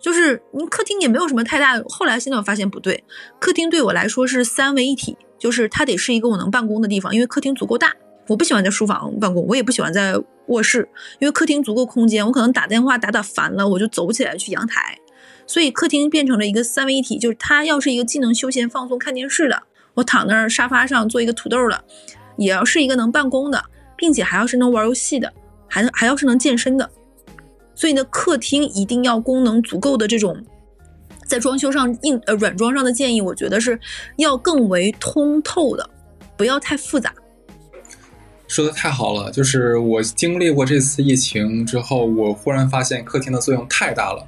[0.00, 3.04] 就是您客厅也没有什么太大，后来现在我发现不对，
[3.38, 7.92] 客厅对我来说是三位一体，就是它得是一个我能办公的地方，因为客厅足够大。
[8.28, 10.14] 我不喜欢在书房办公，我也不喜欢在
[10.48, 10.86] 卧室，
[11.18, 14.98] 因为客厅足够空间，我可能打电话打打烦了，我就走起来去阳台。
[15.46, 19.62] 所以客厅变成了一个三位一体，就是它要是一个既能休闲放松看电视的，
[19.94, 21.82] 我躺那儿沙发上做一个土豆的，
[22.36, 23.64] 也要是一个能办公的，
[23.96, 25.32] 并且还要是能玩游戏的，
[25.66, 26.90] 还能还要是能健身的。
[27.78, 30.36] 所以呢，客厅一定要功能足够的这种，
[31.28, 33.78] 在装修上硬呃软装上的建议，我觉得是
[34.16, 35.88] 要更为通透的，
[36.36, 37.14] 不要太复杂。
[38.48, 44.26] 说的太好了，就是我经历过这次疫情之后，我忽然发现客厅的作用太大了，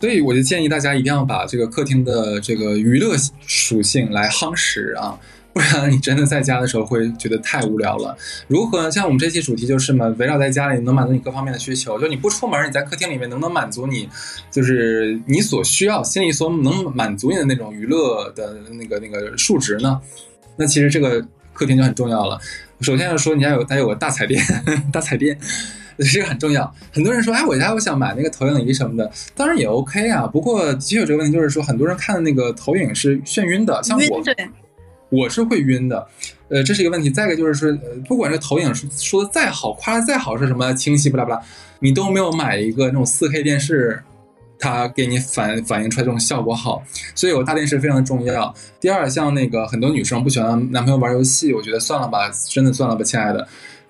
[0.00, 3.14] 所以我就建议大家一定要把这个客厅的这个娱乐
[3.46, 5.20] 属性来夯实啊，
[5.54, 8.14] 不然你真的在家的时候会觉得太无聊了。
[8.48, 14.08] 如何像我们这期主题就是嘛，围绕在家里能满足你各方面的需求，就你不出门，你在客厅里面能不能满足你，
[14.50, 20.00] 就是你所需要、心里所能满足你的那种娱乐的那个那个数值呢？
[20.56, 22.38] 那其实这个客厅就很重要了。
[22.80, 24.44] 首先要说，你家有，得有个大彩电，
[24.92, 25.38] 大彩电，
[26.12, 26.74] 这个很重要。
[26.92, 30.26] 很多人说，哎，我家我想买那个投影仪什么的，当然也 OK 啊。
[30.26, 34.22] 不过的确有这个问题，就是说很多人看的那个投影是眩晕的，像我，
[35.14, 36.06] 我是会晕的。
[36.48, 37.08] 呃，这是一个问题。
[37.08, 41.40] 再一个就是说，呃不管是投影说的再好，夸的再好，是什么清晰不啦不啦，
[41.78, 44.02] 你都没有买一个那种四 K 电视。
[44.56, 46.82] 它给你反反映出来这种效果好，
[47.14, 48.54] 所以有大电视非常重要。
[48.80, 53.46] 第二，像那个很多女生不喜欢男朋友玩游戏，我觉得算了吧，真的算了吧，亲爱的。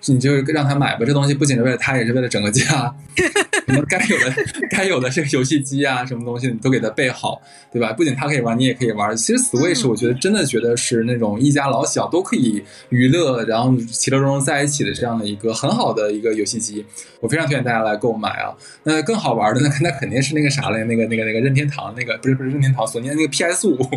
[0.07, 2.93] 你就让他买吧，这东西不仅是为了他，也是为了整个家。
[3.65, 4.35] 什么该有的、
[4.69, 7.41] 该有的这个游戏机啊，什么东西你都给他备好，
[7.71, 7.91] 对吧？
[7.93, 9.17] 不仅他可以玩，你也可以玩。
[9.17, 16.85] 其实 Switch 我觉得真的觉得是那种一家老小都可以娱乐，然后其乐融融在一起的这样的一个很好的一个游戏机。
[17.19, 18.53] 我非常推荐大家来购买啊。
[18.83, 23.89] 那更好玩的那那肯定是那个啥嘞，那个那个那个任天堂那个不是不是任天堂，索尼的那个 PS 五。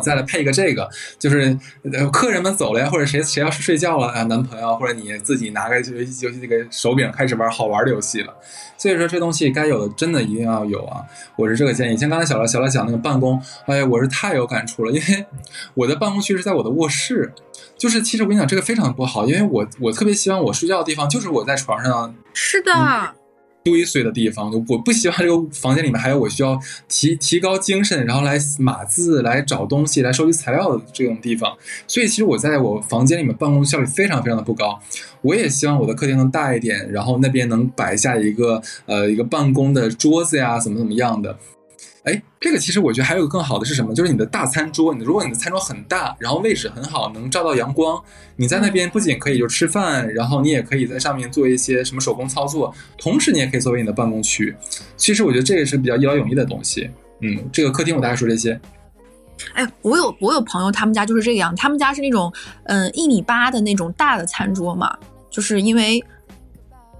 [0.00, 0.88] 再来配一个这个，
[1.18, 1.58] 就是
[2.12, 8.34] 客人们走了呀，或者谁谁要是睡觉了啊，男朋友或者你自己拿个游戏游戏那个手柄开始玩好玩的游戏了。
[8.78, 11.02] 所以说这东西该有的真的一定要有啊，
[11.36, 11.96] 我是这个建议。
[11.96, 15.26] 像刚才小乐小乐讲那个办公，哎呀，我是太有感触了，因为
[15.74, 17.32] 我的办公区是在我的卧室，
[17.78, 22.70] 就是其实我跟你讲这个非常不好，因为我我特别希望我睡觉的地方就是我在床上，是的。
[23.66, 26.56] 堆碎的地方，我不希望这个房间里面还有我需要
[26.88, 31.52] 提提高精神，然后来码字、来找东西、来收集材料的这种地方。
[31.88, 34.78] 所以，其实我在我房间里面办公效率非常非常的不高。
[35.22, 41.36] 我也希望我的客厅能大一点，然后那边能摆下一个呃一个办公的桌子呀，怎么怎么样的。
[42.06, 43.92] 哎，这个其实我觉得还有个更好的是什么？
[43.92, 48.00] 就是你的大餐桌，你如果你的餐桌很大，然后位置很好，能照到阳光，
[48.36, 54.54] 你在那边不仅可以就吃饭，然后你也可以在上面做一些什么手工操作，同时你也可以作为你的办公区。
[54.96, 56.88] 其实我觉得这个是比较一劳永逸的东西。
[57.22, 58.60] 嗯，这个客厅我大概说这些。
[59.54, 62.32] 哎，我有我有朋友，他们家就是这个样，他们家是那种
[62.66, 64.96] 嗯一米八的那种大的餐桌嘛，
[65.28, 66.00] 就是因为。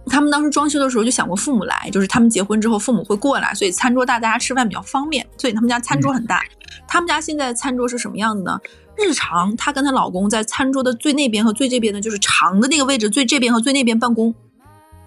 [0.09, 5.27] 他们当时装修的时候就想过父母来，就是他们结婚之后父母会过来，所以餐桌大，大家吃饭比较方便。
[5.37, 6.43] 所以他们家餐桌很大。
[6.87, 8.59] 他们家现在餐桌是什么样子呢？
[8.97, 14.33] 日常她跟她老公在餐桌的最那边和最这边的，就是长的那个位置，最这边和最那边办公，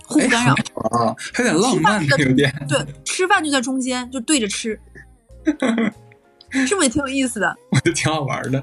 [0.05, 0.53] 互不干扰
[0.91, 2.53] 啊， 还有点浪漫的有点。
[2.67, 4.79] 对，吃饭就在中间，就对着吃，
[6.51, 7.55] 是不是也挺有意思的？
[7.71, 8.61] 我觉得挺好玩的，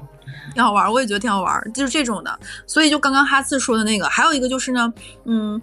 [0.53, 2.39] 挺好玩，我也觉得挺好玩，就是这种的。
[2.67, 4.93] 所以就刚刚哈次说的那个，还有一个就是呢，
[5.25, 5.59] 嗯。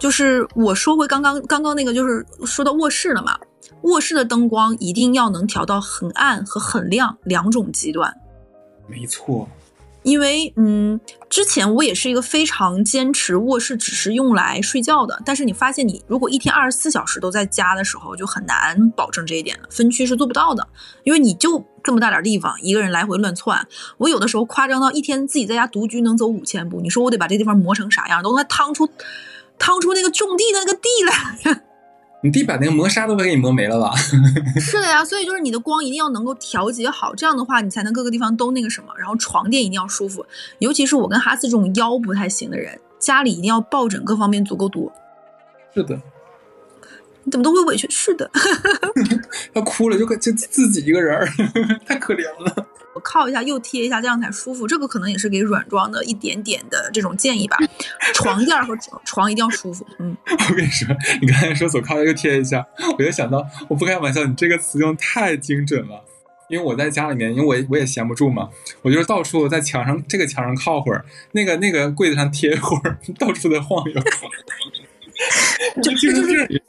[0.00, 3.38] 就是我说回刚刚刚刚那个，就是说到卧室了嘛。
[3.82, 8.12] 卧室的灯光一定要能调到很暗和很亮两种极端。
[8.88, 9.48] 没错。
[10.02, 10.98] 因为嗯，
[11.28, 15.20] 之前我也是一个非常坚持卧室只是用来睡觉的。
[15.26, 19.68] 但是你发现，你如果一天二十四小时都在家的时候，就很难保证这一点了。
[19.70, 20.66] 分区是做不到的，
[21.04, 23.66] 因为你就这么大点地方，一个人来回乱窜。
[23.98, 26.80] 我有的时候夸张到一天自己在家独居能走五千步。
[26.80, 28.88] 你说我得把这地方磨成啥样，都能趟出。
[29.60, 31.60] 掏出那个种地的那个地来，
[32.24, 33.94] 你地板那个磨砂都快给你磨没了吧？
[34.58, 38.88] 是的呀，所以就是你的光一定要能够调节好，这样的话你才能各个地方都那个什么。
[38.98, 40.26] 然后床垫一定要舒服，
[40.58, 44.92] 尤其是我跟哈斯这种腰不太行的人，家里一定要抱枕各方面足够多。
[45.74, 46.00] 是的，
[47.24, 47.86] 你怎么都会委屈？
[47.90, 48.30] 是的，
[49.54, 51.26] 要哭了就就自己一个人儿，
[51.86, 52.66] 太可怜了。
[52.94, 54.66] 我靠一下，又贴一下，这样才舒服。
[54.66, 57.56] 这个可能也是给软装的一点点的这种建议吧。
[58.14, 59.86] 床垫和床一定要舒服。
[59.98, 60.88] 嗯，我跟你说，
[61.20, 62.66] 你刚才说左靠又贴一下，
[62.98, 66.04] 我就想到，我不开玩笑，你这个词用太精准了。
[66.48, 68.48] 因为我在家里面，因为我我也闲不住嘛，
[68.82, 74.02] 我就是到处在墙上这个墙上靠会儿，那个那个柜子上贴会儿， 到处在晃悠。
[75.80, 76.62] 就就是。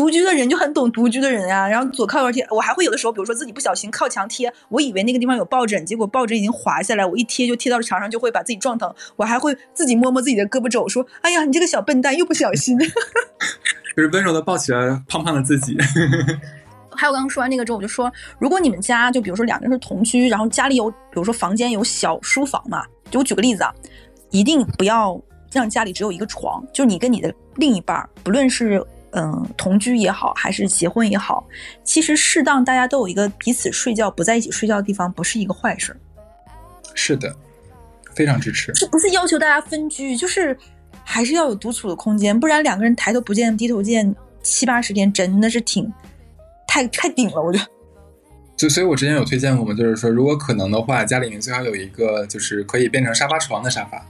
[0.00, 8.90] 独居的人就很懂独居的人啊，然后左靠右贴，我还会有的时候，比如说自己不小心靠墙贴，我以为那个地方有抱枕，结果抱枕已经滑下来，我一贴就贴到了墙上，就会把自己撞疼。
[9.16, 12.78] 我还会自己摸摸自己的胳膊肘，说：“哎呀，你这个小笨蛋，又不小心。”
[13.94, 15.76] 就是温柔的抱起了胖胖的自己。
[16.92, 23.74] 还有刚刚说完那个之后，我就说，如果你们家就比如说两个人是同居，然后家里有比如说房间有小书房嘛，就我举个例子啊，
[24.30, 25.20] 一定不要
[25.52, 28.82] 让家里只有一个床，就是你跟你的另一半，不论是。
[29.12, 31.44] 嗯，同居也好，还是结婚也好，
[31.82, 35.96] 其实适当大家都有一个彼此睡觉不在一起睡觉的地方，不是一个坏事。
[36.94, 37.34] 是的，
[38.14, 38.72] 非常支持。
[38.72, 40.56] 这不是要求大家分居，就是
[41.04, 45.92] 还是要有独处的空间，不然两个人抬头不见低头见七八十天，真的是挺
[46.66, 47.66] 太太顶了，我觉得。
[48.56, 54.04] 就所以，我之前有推荐过嘛，就是说，如果可能的话，家里面最好有一个就是可以变成沙发床的沙发。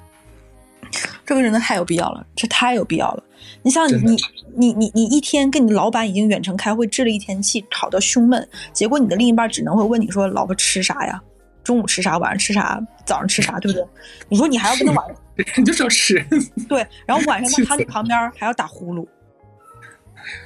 [1.25, 3.23] 这个真的太有必要了，这太有必要了。
[3.63, 4.17] 你像，你
[4.57, 11.21] 你你你一天跟你老板已经远程开会，置了一天气，吵得胸闷，结果你的另一半只能会问你说：“老婆吃啥呀？
[11.63, 12.17] 中午吃啥？
[12.19, 12.81] 晚上吃啥？
[13.05, 13.59] 早上吃啥？
[13.61, 13.87] 对不对？”
[14.29, 15.07] 你说你还要跟他晚
[15.57, 16.25] 你就知道吃，
[16.69, 19.07] 对，然后晚上气他躺你旁边还要打呼噜。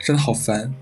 [0.04, 0.72] 真的好烦。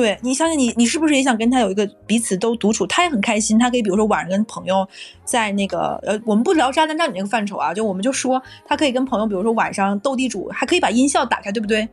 [0.00, 2.86] 对你相信你，你是不是也想跟他有一个彼此都独处？
[2.86, 4.86] 他也很开心，他可以比如说晚上跟朋友
[5.24, 11.88] 在那个呃，我们不聊渣男渣女那个范畴啊，就我们就说他可以跟朋友，比如说晚上斗地主，还可以把音效打开，对不对？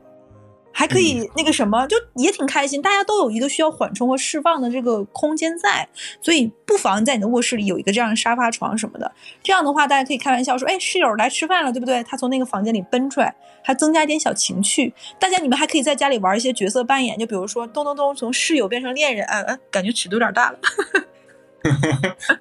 [0.78, 5.88] 还可以那个什么，就也挺开心，大家都有一个需要缓冲和释放的这个空间在，
[6.22, 9.10] 所以不妨在你的卧室里有一个这样的沙发床什么的。
[9.42, 14.94] 这样的话，大家可以开玩笑说：“哎，室友来吃饭了，对不对？”他从那个房间里奔出来，还增加一点小情趣。
[15.18, 20.60] 大家你们还可以在家里玩一些角色扮演，就比如说咚咚咚从室友变成恋人，哎哎，感觉尺度有点大了。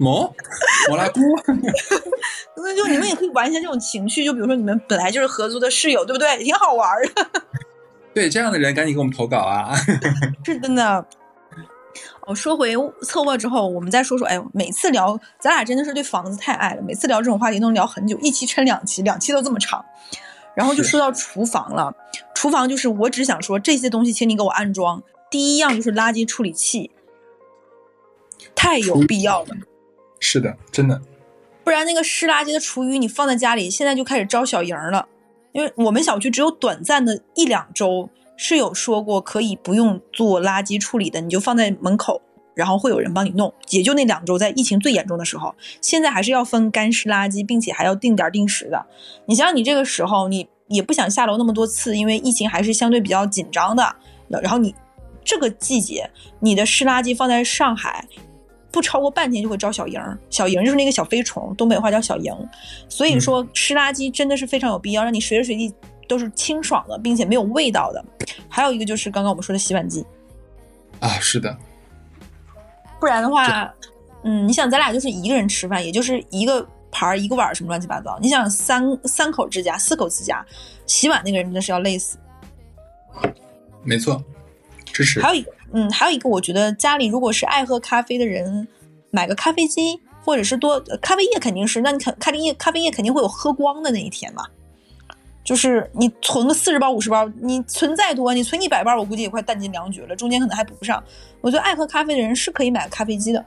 [0.01, 0.35] 某
[0.91, 1.20] 某拉姑，
[2.57, 6.43] 那 就你们也可以玩一下这种情绪，就比如说你们本来就是合租的室友，对不对？
[6.43, 7.45] 挺好玩的。
[8.14, 9.74] 对这样的人赶紧给我们投稿啊！
[10.44, 11.04] 是真的。
[12.26, 19.84] 我说回策划之后，我们再说说，哎，每次聊，咱俩真的是对房子太爱了，每次聊这种话题都能聊很久，一期撑两期，两期都这么长。
[20.54, 21.94] 然后就说到厨房了，
[22.34, 25.02] 厨房就是我只想说这些东西，请你给我安装。
[25.30, 26.92] 第一样就是垃圾处理器，
[28.54, 29.48] 太有必要了。
[30.20, 31.02] 是的，真的。
[31.62, 35.08] 不然那个湿垃圾的厨余你放在家里，现在就开始招小蝇儿了。
[35.55, 42.20] 因为我们小区只有短暂的一两周是有说过可以不用做垃圾处理的，你就放在门口，
[42.55, 43.55] 然后会有人帮你弄。
[43.70, 48.84] 也就那两周，在疫情最严重的时候，现在还是要分干湿垃圾，并且还要定点定时的。
[49.26, 53.94] 你想想，你这个时候你也不想下楼那么多次，因为疫情还是相对比较紧张的。
[54.28, 54.74] 然后你
[55.24, 58.05] 这个季节，你的湿垃圾放在上海。
[58.75, 62.37] 不超过半天就会招小蝇儿，小蝇就是那个小飞虫，东北话叫小蝇。
[62.89, 65.72] 所以说湿垃圾真的是非常有必要，让你随时随地
[66.09, 68.05] 都是清爽的，并且没有味道的。
[68.49, 70.05] 还有一个就是刚刚我们说的洗碗机，
[70.99, 71.57] 啊，是的，
[72.99, 73.72] 不然的话，
[74.25, 78.18] 嗯，你想咱俩就是一个人吃饭，也就是一个盘儿一个碗儿什么乱七八糟。
[78.20, 80.45] 你想三三口之家、四口之家，
[80.85, 82.18] 洗碗那个人真的是要累死。
[83.85, 84.20] 没错，
[84.87, 85.22] 支持。
[85.22, 88.66] 还有一个，嗯，还有一个，我觉得家里如果是爱喝咖啡的人，
[89.11, 94.45] 买个咖啡机，或者是多咖啡液肯定是，那你肯咖啡液咖啡液肯定会有喝光的那一天嘛。
[95.43, 101.03] 就是你存个四十包五十包，你存再多，你存一百包，我估计也快弹尽粮绝了，中间可能还补不上。
[101.43, 103.45] 我觉得爱喝咖啡的人是可以买咖啡机的。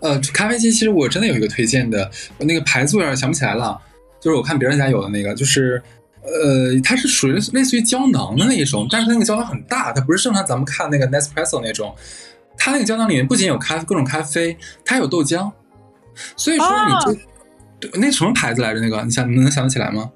[0.00, 3.80] 呃，咖啡机其实我真的有一个推荐的，那个牌子有点想不起来了，
[4.18, 5.80] 就是我看别人家有的那个，就是
[6.26, 11.94] 呃，它是属于类似于胶囊的那一种，但是它那个胶囊很大，它不是正常咱们看那个 Nespresso 那种，
[12.58, 15.50] 它那个胶囊里面不仅有咖各种咖啡，它还有豆浆，
[16.36, 17.20] 所以说你就、
[17.78, 18.80] 对那什么牌子来着？
[18.80, 20.10] 那个你想你能想得起来吗？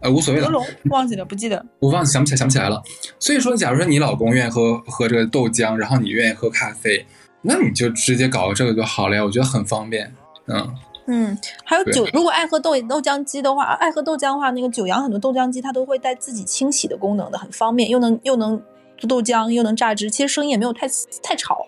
[0.00, 1.64] 呃，无所谓了德，龙忘记了，不记得。
[1.78, 2.82] 我忘记想不起来想不起来了。
[3.18, 7.06] 所以说，假如说你老公愿意喝喝这个豆浆，然后你愿意喝咖啡，
[7.40, 10.12] 那你就直接搞个这个就好了呀，我觉得很方便。
[10.46, 10.74] 嗯，
[11.06, 18.60] 嗯，还有对酒，如果爱喝豆豆浆机的话，爱喝豆浆的话，那个九阳很多豆浆机它都会带自己清洗的功能的，很方便，又能又能
[18.96, 20.86] 做豆浆，又能榨汁，其实声音也没有太
[21.22, 21.66] 太吵。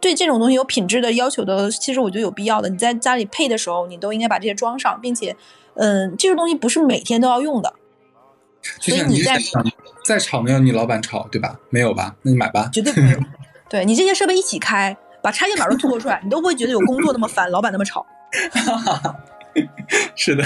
[0.00, 2.70] 对这种东西有品质的要求的，其实我觉得有必要的。
[2.70, 5.36] 你在家里配的时候，你都应该把这些装上，并且，
[5.74, 7.74] 嗯，这个东西不是每天都要用的，
[8.80, 9.62] 就像你所以你在想
[10.02, 11.60] 再吵没有你老板吵，对吧？
[11.68, 12.16] 没有吧？
[12.22, 12.70] 那你买吧。
[12.72, 13.18] 绝对没有。
[13.68, 18.06] 对你这些设备一起开，把插线板都拖出来，你都不会觉得有工作那么烦，老板那么吵。
[20.14, 20.44] 是的，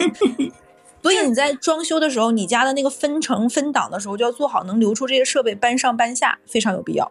[1.02, 7.10] 所以你在装修的时候，你家的那个分层分档的时候，就要做好能留出这些设备搬上搬下，非常有必要。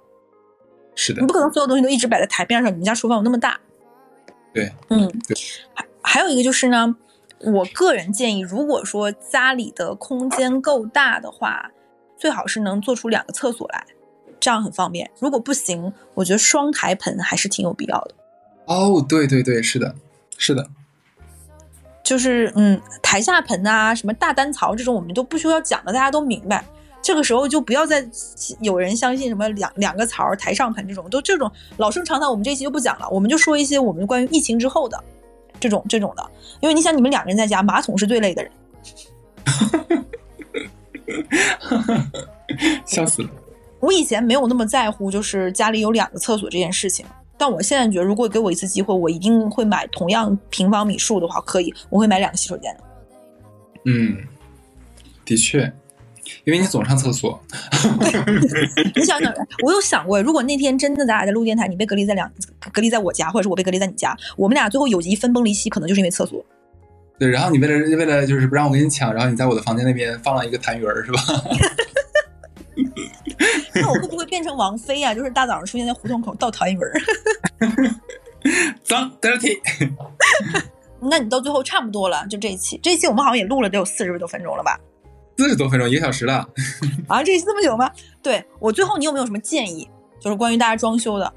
[0.93, 3.59] 是的你，不可能所有东西都一直摆在台面上，你们家厨房有那么大。
[4.53, 5.35] 对，嗯对，
[5.73, 6.95] 还还有一个就是呢，
[7.39, 11.71] 我个人建议，如果说家里的空间够大的话，
[12.17, 13.85] 最好是能做出两个厕所来，
[14.39, 15.09] 这样很方便。
[15.19, 18.15] 如果不行，我觉得双台盆还是挺有必要的。
[18.65, 19.95] 哦，对对对，是的，
[20.37, 20.69] 是的，
[22.03, 26.63] 就是嗯，台下盆啊，什么大单槽这种，我们都不需要讲的，大家都明白。
[27.01, 28.07] 这个时候就不要再
[28.59, 35.03] 有人相信什么两两个槽台上盆这种，都这种老生常谈，我们这期就不讲了，我们就说一些我们关于疫情之后的
[35.59, 36.23] 这种这种的。
[36.59, 38.51] 因为你想，你们两个人在家，马桶是最累的人。
[42.85, 43.29] 笑死了。
[43.79, 47.03] 我以前没有那么在乎，就是家里有两个厕所这件事情，
[47.41, 52.83] 但我现在觉得，如果给我一次机会，我一定会买同样平方米数的话，可以，我会买两个洗手间的。
[53.87, 54.15] 嗯，
[55.25, 55.61] 的确，
[56.43, 57.43] 因为你总上厕所。
[58.93, 59.33] 你想想，
[59.63, 62.31] 我有想过，如果那天真的咱俩在录电台，你被隔离在两
[62.71, 66.45] 隔离在我家，或者是我被隔离在你家，我们俩最后有一分崩离析，可能就是因为厕所。
[67.17, 71.19] 对，然后你为了为了就是不让我跟你抢，然后你在我的房间那边放了一个痰盂儿，是吧？
[73.75, 75.13] 那我会不会变成王菲啊？
[75.13, 76.93] 就是大早上出现在胡同口倒痰盂儿，
[78.83, 79.59] 脏 dirty。
[81.01, 84.79] 那你到最后差不多了，就这一期，这一期我们好像也录了得有四十多分钟了吧？
[85.37, 86.47] 四十多分钟，一个小时了。
[87.07, 87.89] 啊，这一期这么久吗？
[88.21, 89.89] 对我最后你有没有什么建议？
[90.19, 91.33] 就是关于大家装修的。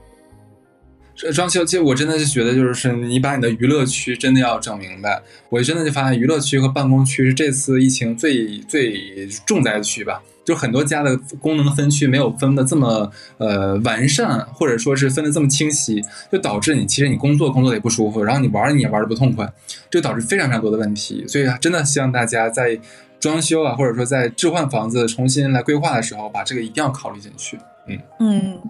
[1.32, 5.22] 装修，其实我真的是觉得，就是你把你的娱乐区真的要整明白。
[5.48, 10.20] 我真的就发现，娱乐区和办公区是这次疫情最最重灾区吧。
[10.44, 19.50] 就很多家的功能分区没有分的这么呃完善，或者说是分的这么清晰，就导致你其实你工作工作的也不舒服，然后你玩你也玩的不痛快，
[19.90, 21.24] 这导致非常非常多的问题。
[21.26, 22.78] 所以真的希望大家在
[23.18, 27.58] 装修啊，或者说在置换房子重新来规划的时候，把这个一定要考虑进去。
[27.88, 28.60] 嗯嗯。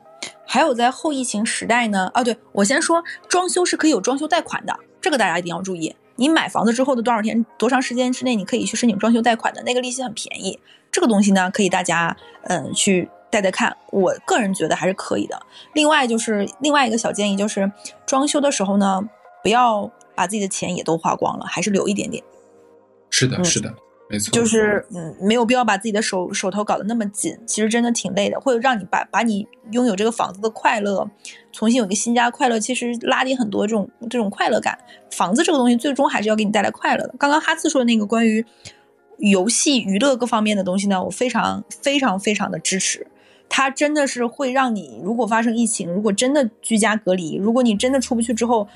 [0.47, 5.95] 还有在后疫情时代呢，啊，对我先说，装修是可以有装修贷款的，这个大家一定要注意。
[6.17, 10.59] 你买房子之后的多少天、多长时间之内，你可以去申请装修贷款的，那个利息很便宜。
[10.91, 13.77] 这个东西呢，可以大家嗯去带带看。
[13.91, 15.41] 我个人觉得还是可以的。
[15.73, 17.71] 另外就是另外一个小建议，就是
[18.07, 19.09] 装修的时候呢，
[19.43, 22.23] 不要把自己的钱也都花光了，还是留一点点。
[23.11, 23.75] 是的，是的。
[24.07, 31.09] 没错，就是嗯，没有必要把自己的手手头搞得那么紧，其实真的挺累的，会让你把把你拥有这个房子的快乐，
[31.51, 34.79] 重新有个新家快乐，其实拉低很多这种这种快乐感。
[35.11, 37.15] 房子这个东西最终还是要给你带来快乐的。
[37.19, 38.45] 刚刚哈次说的那个关于
[39.17, 43.07] 游戏娱乐各方面的东西呢，我非常非常非常的支持。
[43.49, 48.69] 它真的是会让你，如果发生疫情，如果真的居家隔离，如果你真的出不去之后。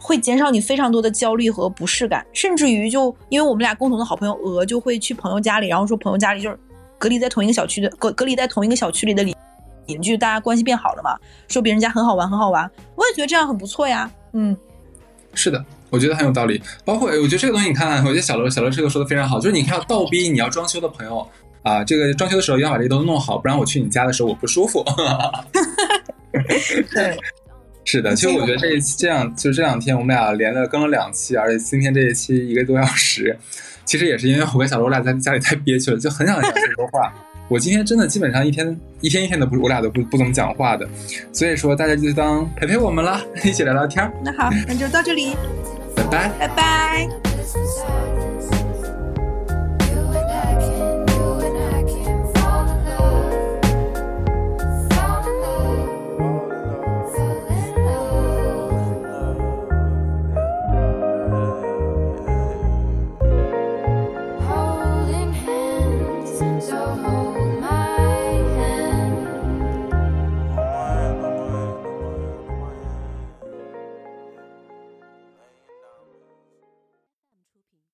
[0.00, 6.58] 会减少你非常多的焦虑和不适感，甚至于就因为我们俩共同的好朋友鹅就会去朋友家里，然后说朋友家里就是
[6.98, 9.34] 隔离在同一个小区的隔隔离在同一个小区里的邻
[9.86, 11.16] 邻居，大家关系变好了嘛，
[11.48, 14.10] 说别人家很好玩很好玩，我也觉得这样很不错呀。
[14.32, 14.56] 嗯，
[15.34, 16.62] 是的，我觉得很有道理。
[16.84, 21.26] 包括我觉得这个东西，你看，我觉得小罗小罗这个说的非常好，就是你看倒逼你要装修的朋友
[21.62, 24.84] 啊，这个装修的时候要把这些都弄好，不然我去你家的时候我不舒服。
[26.94, 27.18] 对。
[27.84, 33.36] 是的，其实我觉得这一期这样，就这两天我们俩连了更了两期，而且今天这一期一个多小时，
[33.84, 37.12] 其实也是因为我跟小罗俩在家里太憋屈了，就很想讲很多话。
[37.48, 40.88] 我今天真的基本上一天一天一天的不，我俩都不不怎么讲话的，
[41.32, 44.08] 所以说大家就当陪陪我们了， 一起聊聊天。
[44.24, 45.34] 那好，那就到这里，
[45.96, 47.29] 拜拜，拜拜。